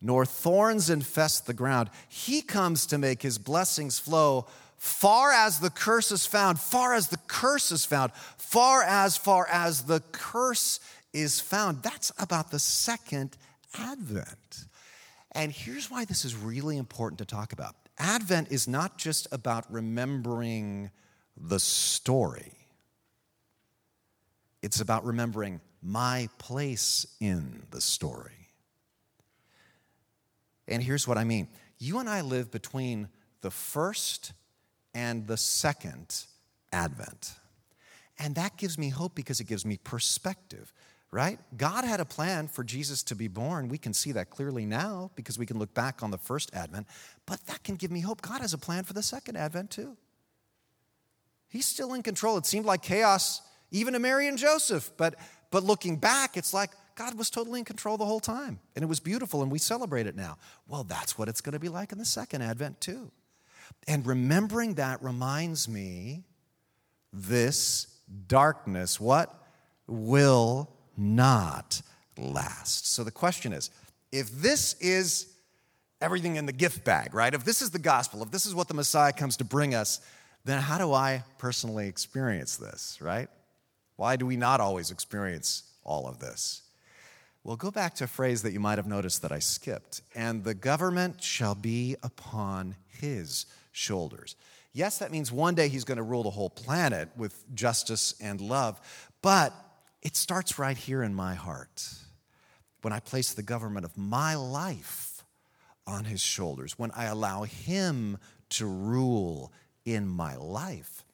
nor 0.00 0.24
thorns 0.24 0.88
infest 0.88 1.46
the 1.46 1.52
ground. 1.52 1.90
He 2.08 2.40
comes 2.40 2.86
to 2.86 2.96
make 2.96 3.20
his 3.20 3.36
blessings 3.36 3.98
flow 3.98 4.46
far 4.78 5.32
as 5.32 5.60
the 5.60 5.70
curse 5.70 6.12
is 6.12 6.26
found, 6.26 6.60
far 6.60 6.94
as 6.94 7.08
the 7.08 7.18
curse 7.26 7.72
is 7.72 7.84
found, 7.84 8.12
far 8.36 8.82
as 8.82 9.16
far 9.16 9.46
as 9.50 9.82
the 9.82 10.00
curse 10.12 10.80
is 11.16 11.40
found. 11.40 11.82
That's 11.82 12.12
about 12.18 12.50
the 12.50 12.58
second 12.58 13.36
advent. 13.78 14.66
And 15.32 15.50
here's 15.50 15.90
why 15.90 16.04
this 16.04 16.24
is 16.24 16.36
really 16.36 16.76
important 16.76 17.18
to 17.18 17.24
talk 17.24 17.52
about 17.52 17.74
Advent 17.98 18.52
is 18.52 18.68
not 18.68 18.98
just 18.98 19.26
about 19.32 19.64
remembering 19.72 20.90
the 21.36 21.58
story, 21.58 22.52
it's 24.62 24.80
about 24.80 25.04
remembering 25.04 25.60
my 25.82 26.28
place 26.38 27.06
in 27.20 27.62
the 27.70 27.80
story. 27.80 28.32
And 30.68 30.82
here's 30.82 31.06
what 31.06 31.16
I 31.16 31.24
mean 31.24 31.48
you 31.78 31.98
and 31.98 32.08
I 32.08 32.20
live 32.20 32.50
between 32.50 33.08
the 33.40 33.50
first 33.50 34.32
and 34.94 35.26
the 35.26 35.36
second 35.36 36.24
advent. 36.72 37.34
And 38.18 38.34
that 38.34 38.56
gives 38.56 38.78
me 38.78 38.88
hope 38.88 39.14
because 39.14 39.40
it 39.40 39.46
gives 39.46 39.66
me 39.66 39.76
perspective 39.76 40.72
right? 41.10 41.38
God 41.56 41.84
had 41.84 42.00
a 42.00 42.04
plan 42.04 42.48
for 42.48 42.64
Jesus 42.64 43.02
to 43.04 43.14
be 43.14 43.28
born. 43.28 43.68
We 43.68 43.78
can 43.78 43.94
see 43.94 44.12
that 44.12 44.30
clearly 44.30 44.66
now 44.66 45.10
because 45.14 45.38
we 45.38 45.46
can 45.46 45.58
look 45.58 45.72
back 45.72 46.02
on 46.02 46.10
the 46.10 46.18
first 46.18 46.54
advent, 46.54 46.86
but 47.26 47.44
that 47.46 47.62
can 47.62 47.76
give 47.76 47.90
me 47.90 48.00
hope. 48.00 48.22
God 48.22 48.40
has 48.40 48.52
a 48.52 48.58
plan 48.58 48.84
for 48.84 48.92
the 48.92 49.02
second 49.02 49.36
advent 49.36 49.70
too. 49.70 49.96
He's 51.48 51.66
still 51.66 51.94
in 51.94 52.02
control. 52.02 52.36
It 52.36 52.46
seemed 52.46 52.66
like 52.66 52.82
chaos 52.82 53.40
even 53.70 53.94
to 53.94 53.98
Mary 53.98 54.28
and 54.28 54.38
Joseph, 54.38 54.90
but 54.96 55.14
but 55.50 55.62
looking 55.62 55.96
back, 55.96 56.36
it's 56.36 56.52
like 56.52 56.70
God 56.96 57.16
was 57.16 57.30
totally 57.30 57.60
in 57.60 57.64
control 57.64 57.96
the 57.96 58.04
whole 58.04 58.20
time. 58.20 58.58
And 58.74 58.82
it 58.82 58.86
was 58.86 59.00
beautiful 59.00 59.42
and 59.42 59.50
we 59.50 59.58
celebrate 59.58 60.06
it 60.06 60.16
now. 60.16 60.38
Well, 60.66 60.84
that's 60.84 61.16
what 61.16 61.28
it's 61.28 61.40
going 61.40 61.52
to 61.52 61.58
be 61.60 61.68
like 61.68 61.92
in 61.92 61.98
the 61.98 62.04
second 62.04 62.42
advent 62.42 62.80
too. 62.80 63.10
And 63.86 64.06
remembering 64.06 64.74
that 64.74 65.02
reminds 65.02 65.68
me 65.68 66.24
this 67.12 67.86
darkness 68.26 69.00
what 69.00 69.34
will 69.86 70.70
not 70.96 71.80
last. 72.18 72.92
So 72.92 73.04
the 73.04 73.10
question 73.10 73.52
is 73.52 73.70
if 74.12 74.30
this 74.30 74.74
is 74.74 75.28
everything 76.00 76.36
in 76.36 76.46
the 76.46 76.52
gift 76.52 76.84
bag, 76.84 77.14
right? 77.14 77.32
If 77.34 77.44
this 77.44 77.62
is 77.62 77.70
the 77.70 77.78
gospel, 77.78 78.22
if 78.22 78.30
this 78.30 78.46
is 78.46 78.54
what 78.54 78.68
the 78.68 78.74
Messiah 78.74 79.12
comes 79.12 79.36
to 79.38 79.44
bring 79.44 79.74
us, 79.74 80.00
then 80.44 80.60
how 80.60 80.78
do 80.78 80.92
I 80.92 81.24
personally 81.38 81.88
experience 81.88 82.56
this, 82.56 82.98
right? 83.00 83.28
Why 83.96 84.16
do 84.16 84.26
we 84.26 84.36
not 84.36 84.60
always 84.60 84.90
experience 84.90 85.64
all 85.84 86.06
of 86.06 86.18
this? 86.18 86.62
Well, 87.42 87.56
go 87.56 87.70
back 87.70 87.94
to 87.96 88.04
a 88.04 88.08
phrase 88.08 88.42
that 88.42 88.52
you 88.52 88.60
might 88.60 88.78
have 88.78 88.86
noticed 88.86 89.22
that 89.22 89.32
I 89.32 89.38
skipped. 89.38 90.02
And 90.14 90.44
the 90.44 90.54
government 90.54 91.22
shall 91.22 91.54
be 91.54 91.96
upon 92.02 92.74
his 92.88 93.46
shoulders. 93.72 94.36
Yes, 94.72 94.98
that 94.98 95.10
means 95.10 95.32
one 95.32 95.54
day 95.54 95.68
he's 95.68 95.84
going 95.84 95.96
to 95.96 96.02
rule 96.02 96.22
the 96.22 96.30
whole 96.30 96.50
planet 96.50 97.08
with 97.16 97.42
justice 97.54 98.14
and 98.20 98.40
love, 98.40 98.78
but 99.22 99.54
it 100.02 100.16
starts 100.16 100.58
right 100.58 100.76
here 100.76 101.02
in 101.02 101.14
my 101.14 101.34
heart 101.34 101.88
when 102.82 102.92
I 102.92 103.00
place 103.00 103.34
the 103.34 103.42
government 103.42 103.84
of 103.84 103.96
my 103.96 104.34
life 104.34 105.24
on 105.86 106.04
his 106.04 106.20
shoulders, 106.20 106.78
when 106.78 106.90
I 106.92 107.04
allow 107.04 107.44
him 107.44 108.18
to 108.50 108.66
rule 108.66 109.52
in 109.84 110.06
my 110.06 110.36
life. 110.36 111.04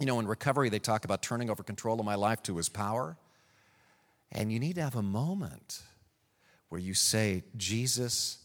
You 0.00 0.06
know, 0.06 0.20
in 0.20 0.26
recovery, 0.26 0.68
they 0.68 0.78
talk 0.78 1.04
about 1.04 1.22
turning 1.22 1.50
over 1.50 1.62
control 1.62 1.98
of 1.98 2.06
my 2.06 2.14
life 2.14 2.42
to 2.44 2.56
his 2.56 2.68
power. 2.68 3.16
And 4.30 4.52
you 4.52 4.58
need 4.58 4.74
to 4.76 4.82
have 4.82 4.96
a 4.96 5.02
moment 5.02 5.82
where 6.68 6.80
you 6.80 6.94
say, 6.94 7.42
Jesus, 7.56 8.38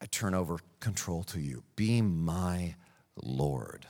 I 0.00 0.06
turn 0.06 0.34
over 0.34 0.58
control 0.80 1.22
to 1.24 1.40
you. 1.40 1.62
Be 1.76 2.00
my 2.00 2.74
Lord. 3.22 3.86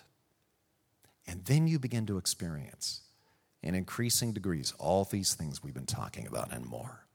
And 1.27 1.45
then 1.45 1.69
you 1.69 1.79
begin 1.79 2.07
to 2.07 2.19
experience, 2.19 3.03
in 3.63 3.75
increasing 3.75 4.33
degrees, 4.33 4.73
all 4.79 5.05
these 5.05 5.35
things 5.35 5.63
we've 5.63 5.75
been 5.75 5.87
talking 5.87 6.27
about 6.27 6.53
and 6.53 6.67
more. 6.67 7.07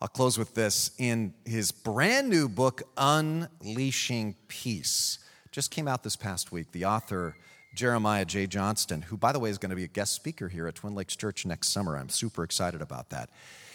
I'll 0.00 0.08
close 0.08 0.36
with 0.36 0.54
this. 0.54 0.90
In 0.98 1.34
his 1.44 1.72
brand 1.72 2.28
new 2.28 2.48
book, 2.48 2.82
Unleashing 2.96 4.36
Peace, 4.48 5.18
just 5.52 5.70
came 5.70 5.88
out 5.88 6.02
this 6.02 6.16
past 6.16 6.52
week, 6.52 6.72
the 6.72 6.84
author, 6.84 7.36
Jeremiah 7.74 8.24
J. 8.24 8.46
Johnston, 8.46 9.02
who, 9.02 9.16
by 9.16 9.32
the 9.32 9.38
way, 9.38 9.50
is 9.50 9.58
going 9.58 9.70
to 9.70 9.76
be 9.76 9.84
a 9.84 9.88
guest 9.88 10.12
speaker 10.12 10.48
here 10.48 10.66
at 10.66 10.74
Twin 10.74 10.94
Lakes 10.94 11.16
Church 11.16 11.46
next 11.46 11.68
summer. 11.68 11.96
I'm 11.96 12.08
super 12.08 12.42
excited 12.42 12.82
about 12.82 13.10
that. 13.10 13.30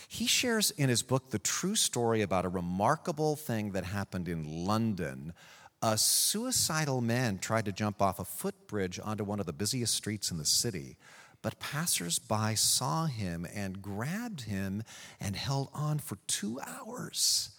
He 0.07 0.27
shares 0.27 0.71
in 0.71 0.89
his 0.89 1.03
book 1.03 1.29
the 1.29 1.39
true 1.39 1.75
story 1.75 2.21
about 2.21 2.45
a 2.45 2.49
remarkable 2.49 3.35
thing 3.35 3.71
that 3.71 3.85
happened 3.85 4.27
in 4.27 4.65
London. 4.65 5.33
A 5.81 5.97
suicidal 5.97 7.01
man 7.01 7.39
tried 7.39 7.65
to 7.65 7.71
jump 7.71 8.01
off 8.01 8.19
a 8.19 8.25
footbridge 8.25 8.99
onto 9.03 9.23
one 9.23 9.39
of 9.39 9.47
the 9.47 9.53
busiest 9.53 9.95
streets 9.95 10.29
in 10.29 10.37
the 10.37 10.45
city. 10.45 10.97
But 11.41 11.59
passersby 11.59 12.55
saw 12.55 13.07
him 13.07 13.47
and 13.51 13.81
grabbed 13.81 14.41
him 14.41 14.83
and 15.19 15.35
held 15.35 15.69
on 15.73 15.97
for 15.97 16.17
two 16.27 16.59
hours 16.59 17.49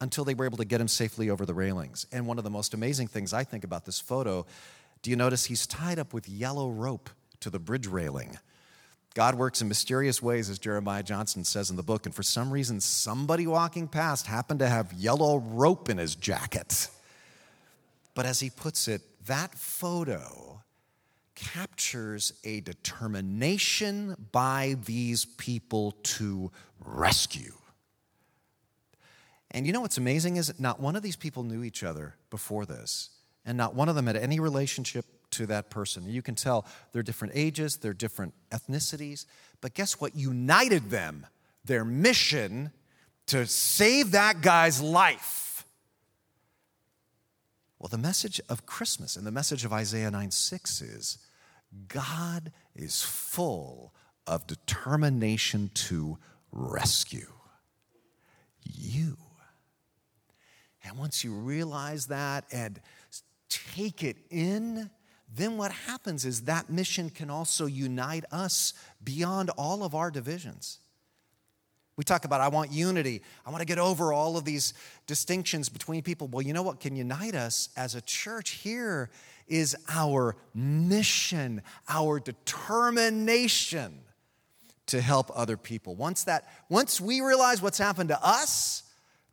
until 0.00 0.24
they 0.24 0.34
were 0.34 0.44
able 0.44 0.58
to 0.58 0.64
get 0.64 0.80
him 0.80 0.86
safely 0.86 1.28
over 1.28 1.44
the 1.44 1.54
railings. 1.54 2.06
And 2.12 2.26
one 2.26 2.38
of 2.38 2.44
the 2.44 2.50
most 2.50 2.72
amazing 2.72 3.08
things 3.08 3.32
I 3.32 3.42
think 3.42 3.64
about 3.64 3.84
this 3.84 4.00
photo 4.00 4.46
do 5.02 5.10
you 5.10 5.16
notice 5.16 5.46
he's 5.46 5.66
tied 5.66 5.98
up 5.98 6.12
with 6.12 6.28
yellow 6.28 6.68
rope 6.68 7.08
to 7.40 7.48
the 7.48 7.58
bridge 7.58 7.86
railing? 7.86 8.38
God 9.14 9.34
works 9.34 9.62
in 9.62 9.68
mysterious 9.68 10.22
ways, 10.22 10.50
as 10.50 10.58
Jeremiah 10.58 11.02
Johnston 11.02 11.44
says 11.44 11.70
in 11.70 11.76
the 11.76 11.82
book, 11.82 12.04
and 12.04 12.14
for 12.14 12.22
some 12.22 12.50
reason, 12.50 12.80
somebody 12.80 13.46
walking 13.46 13.88
past 13.88 14.26
happened 14.26 14.60
to 14.60 14.68
have 14.68 14.92
yellow 14.92 15.38
rope 15.38 15.88
in 15.88 15.96
his 15.96 16.14
jacket. 16.14 16.88
But 18.14 18.26
as 18.26 18.40
he 18.40 18.50
puts 18.50 18.88
it, 18.88 19.02
that 19.26 19.54
photo 19.54 20.62
captures 21.34 22.34
a 22.44 22.60
determination 22.60 24.14
by 24.32 24.76
these 24.84 25.24
people 25.24 25.92
to 26.02 26.50
rescue. 26.84 27.54
And 29.50 29.66
you 29.66 29.72
know 29.72 29.80
what's 29.80 29.98
amazing 29.98 30.36
is 30.36 30.52
not 30.60 30.80
one 30.80 30.96
of 30.96 31.02
these 31.02 31.16
people 31.16 31.42
knew 31.42 31.64
each 31.64 31.82
other 31.82 32.14
before 32.30 32.66
this, 32.66 33.10
and 33.44 33.56
not 33.56 33.74
one 33.74 33.88
of 33.88 33.96
them 33.96 34.06
had 34.06 34.16
any 34.16 34.38
relationship 34.38 35.06
to 35.30 35.46
that 35.46 35.70
person. 35.70 36.08
You 36.08 36.22
can 36.22 36.34
tell 36.34 36.66
they're 36.92 37.02
different 37.02 37.34
ages, 37.36 37.76
they're 37.76 37.92
different 37.92 38.34
ethnicities, 38.50 39.26
but 39.60 39.74
guess 39.74 40.00
what 40.00 40.14
united 40.14 40.90
them? 40.90 41.26
Their 41.64 41.84
mission 41.84 42.70
to 43.26 43.46
save 43.46 44.12
that 44.12 44.40
guy's 44.40 44.80
life. 44.80 45.49
Well, 47.80 47.88
the 47.88 47.98
message 47.98 48.42
of 48.50 48.66
Christmas 48.66 49.16
and 49.16 49.26
the 49.26 49.32
message 49.32 49.64
of 49.64 49.72
Isaiah 49.72 50.10
9 50.10 50.30
6 50.30 50.82
is 50.82 51.18
God 51.88 52.52
is 52.76 53.02
full 53.02 53.94
of 54.26 54.46
determination 54.46 55.70
to 55.74 56.18
rescue 56.52 57.32
you. 58.62 59.16
And 60.84 60.98
once 60.98 61.24
you 61.24 61.32
realize 61.32 62.08
that 62.08 62.44
and 62.52 62.78
take 63.48 64.04
it 64.04 64.18
in, 64.28 64.90
then 65.34 65.56
what 65.56 65.72
happens 65.72 66.26
is 66.26 66.42
that 66.42 66.68
mission 66.68 67.08
can 67.08 67.30
also 67.30 67.64
unite 67.64 68.24
us 68.30 68.74
beyond 69.02 69.48
all 69.56 69.84
of 69.84 69.94
our 69.94 70.10
divisions. 70.10 70.80
We 72.00 72.04
talk 72.04 72.24
about, 72.24 72.40
I 72.40 72.48
want 72.48 72.72
unity. 72.72 73.20
I 73.44 73.50
want 73.50 73.60
to 73.60 73.66
get 73.66 73.78
over 73.78 74.10
all 74.10 74.38
of 74.38 74.46
these 74.46 74.72
distinctions 75.06 75.68
between 75.68 76.00
people. 76.00 76.28
Well, 76.28 76.40
you 76.40 76.54
know 76.54 76.62
what 76.62 76.80
can 76.80 76.96
unite 76.96 77.34
us 77.34 77.68
as 77.76 77.94
a 77.94 78.00
church 78.00 78.52
here 78.52 79.10
is 79.48 79.76
our 79.86 80.34
mission, 80.54 81.60
our 81.90 82.18
determination 82.18 83.98
to 84.86 85.02
help 85.02 85.30
other 85.34 85.58
people. 85.58 85.94
Once 85.94 86.24
that 86.24 86.48
once 86.70 87.02
we 87.02 87.20
realize 87.20 87.60
what's 87.60 87.76
happened 87.76 88.08
to 88.08 88.26
us, 88.26 88.82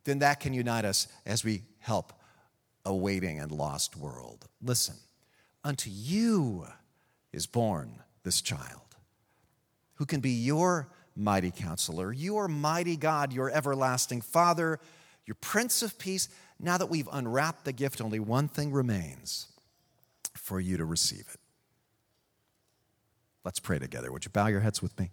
then 0.04 0.18
that 0.18 0.38
can 0.38 0.52
unite 0.52 0.84
us 0.84 1.08
as 1.24 1.42
we 1.42 1.62
help 1.78 2.12
a 2.84 2.94
waiting 2.94 3.40
and 3.40 3.50
lost 3.50 3.96
world. 3.96 4.46
Listen, 4.60 4.96
unto 5.64 5.88
you 5.88 6.66
is 7.32 7.46
born 7.46 8.02
this 8.24 8.42
child, 8.42 8.94
who 9.94 10.04
can 10.04 10.20
be 10.20 10.32
your 10.32 10.90
mighty 11.18 11.50
counselor, 11.50 12.12
You 12.12 12.38
are 12.38 12.48
mighty 12.48 12.96
God, 12.96 13.32
your 13.32 13.50
everlasting 13.50 14.20
Father, 14.20 14.78
your 15.26 15.36
Prince 15.40 15.82
of 15.82 15.98
Peace. 15.98 16.28
Now 16.60 16.78
that 16.78 16.86
we've 16.86 17.08
unwrapped 17.12 17.64
the 17.64 17.72
gift, 17.72 18.00
only 18.00 18.20
one 18.20 18.48
thing 18.48 18.72
remains 18.72 19.48
for 20.34 20.60
you 20.60 20.76
to 20.76 20.84
receive 20.84 21.26
it. 21.32 21.40
Let's 23.44 23.60
pray 23.60 23.78
together. 23.78 24.10
Would 24.12 24.24
you 24.24 24.30
bow 24.30 24.46
your 24.46 24.60
heads 24.60 24.82
with 24.82 24.98
me? 24.98 25.10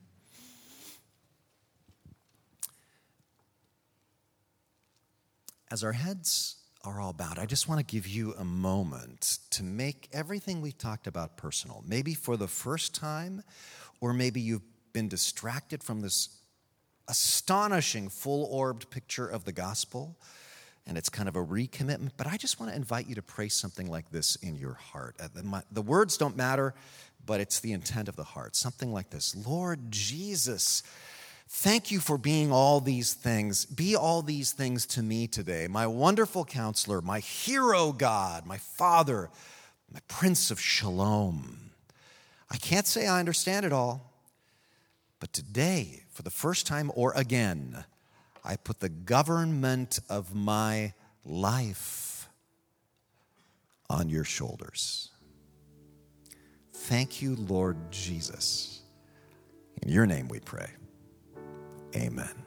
As 5.71 5.83
our 5.83 5.93
heads 5.93 6.57
are 6.83 7.01
all 7.01 7.13
bowed, 7.13 7.39
I 7.39 7.45
just 7.45 7.67
want 7.67 7.79
to 7.79 7.85
give 7.85 8.07
you 8.07 8.33
a 8.37 8.45
moment 8.45 9.39
to 9.51 9.63
make 9.63 10.07
everything 10.13 10.61
we've 10.61 10.77
talked 10.77 11.07
about 11.07 11.37
personal. 11.37 11.83
Maybe 11.87 12.13
for 12.13 12.37
the 12.37 12.47
first 12.47 12.93
time, 12.93 13.43
or 13.99 14.13
maybe 14.13 14.39
you've 14.39 14.61
been 14.95 15.07
distracted 15.07 15.83
from 15.83 15.99
this 16.01 16.29
astonishing, 17.07 18.09
full 18.09 18.45
orbed 18.45 18.89
picture 18.89 19.27
of 19.27 19.45
the 19.45 19.51
gospel 19.51 20.15
and 20.87 20.97
it's 20.97 21.09
kind 21.09 21.27
of 21.27 21.35
a 21.35 21.43
recommitment. 21.43 22.11
But 22.17 22.27
I 22.27 22.37
just 22.37 22.59
want 22.59 22.71
to 22.71 22.75
invite 22.75 23.07
you 23.07 23.15
to 23.15 23.21
pray 23.21 23.49
something 23.49 23.89
like 23.89 24.09
this 24.11 24.35
in 24.37 24.55
your 24.55 24.73
heart. 24.73 25.15
Uh, 25.19 25.61
the 25.71 25.81
words 25.81 26.17
don't 26.17 26.37
matter, 26.37 26.73
but 27.25 27.39
it's 27.39 27.59
the 27.59 27.71
intent 27.71 28.07
of 28.07 28.15
the 28.15 28.23
heart. 28.23 28.55
Something 28.55 28.93
like 28.93 29.09
this 29.09 29.35
Lord 29.47 29.91
Jesus, 29.91 30.83
thank 31.47 31.91
you 31.91 31.99
for 31.99 32.17
being 32.17 32.51
all 32.51 32.79
these 32.79 33.13
things. 33.13 33.65
Be 33.65 33.95
all 33.95 34.21
these 34.21 34.51
things 34.51 34.85
to 34.87 35.01
me 35.01 35.27
today. 35.27 35.67
My 35.67 35.87
wonderful 35.87 36.45
counselor, 36.45 37.01
my 37.01 37.19
hero 37.19 37.91
God, 37.91 38.45
my 38.45 38.57
Father, 38.57 39.29
my 39.91 39.99
Prince 40.07 40.51
of 40.51 40.59
Shalom. 40.59 41.71
I 42.49 42.57
can't 42.57 42.85
say 42.85 43.07
I 43.07 43.19
understand 43.19 43.65
it 43.65 43.73
all, 43.73 44.11
but 45.19 45.33
today, 45.33 46.03
for 46.09 46.23
the 46.23 46.29
first 46.29 46.67
time 46.67 46.91
or 46.93 47.13
again, 47.13 47.85
I 48.43 48.57
put 48.57 48.79
the 48.79 48.89
government 48.89 49.99
of 50.09 50.35
my 50.35 50.93
life 51.23 52.29
on 53.89 54.09
your 54.09 54.23
shoulders. 54.23 55.09
Thank 56.73 57.21
you, 57.21 57.35
Lord 57.35 57.77
Jesus. 57.91 58.81
In 59.81 59.91
your 59.91 60.05
name 60.05 60.27
we 60.27 60.39
pray. 60.39 60.69
Amen. 61.95 62.44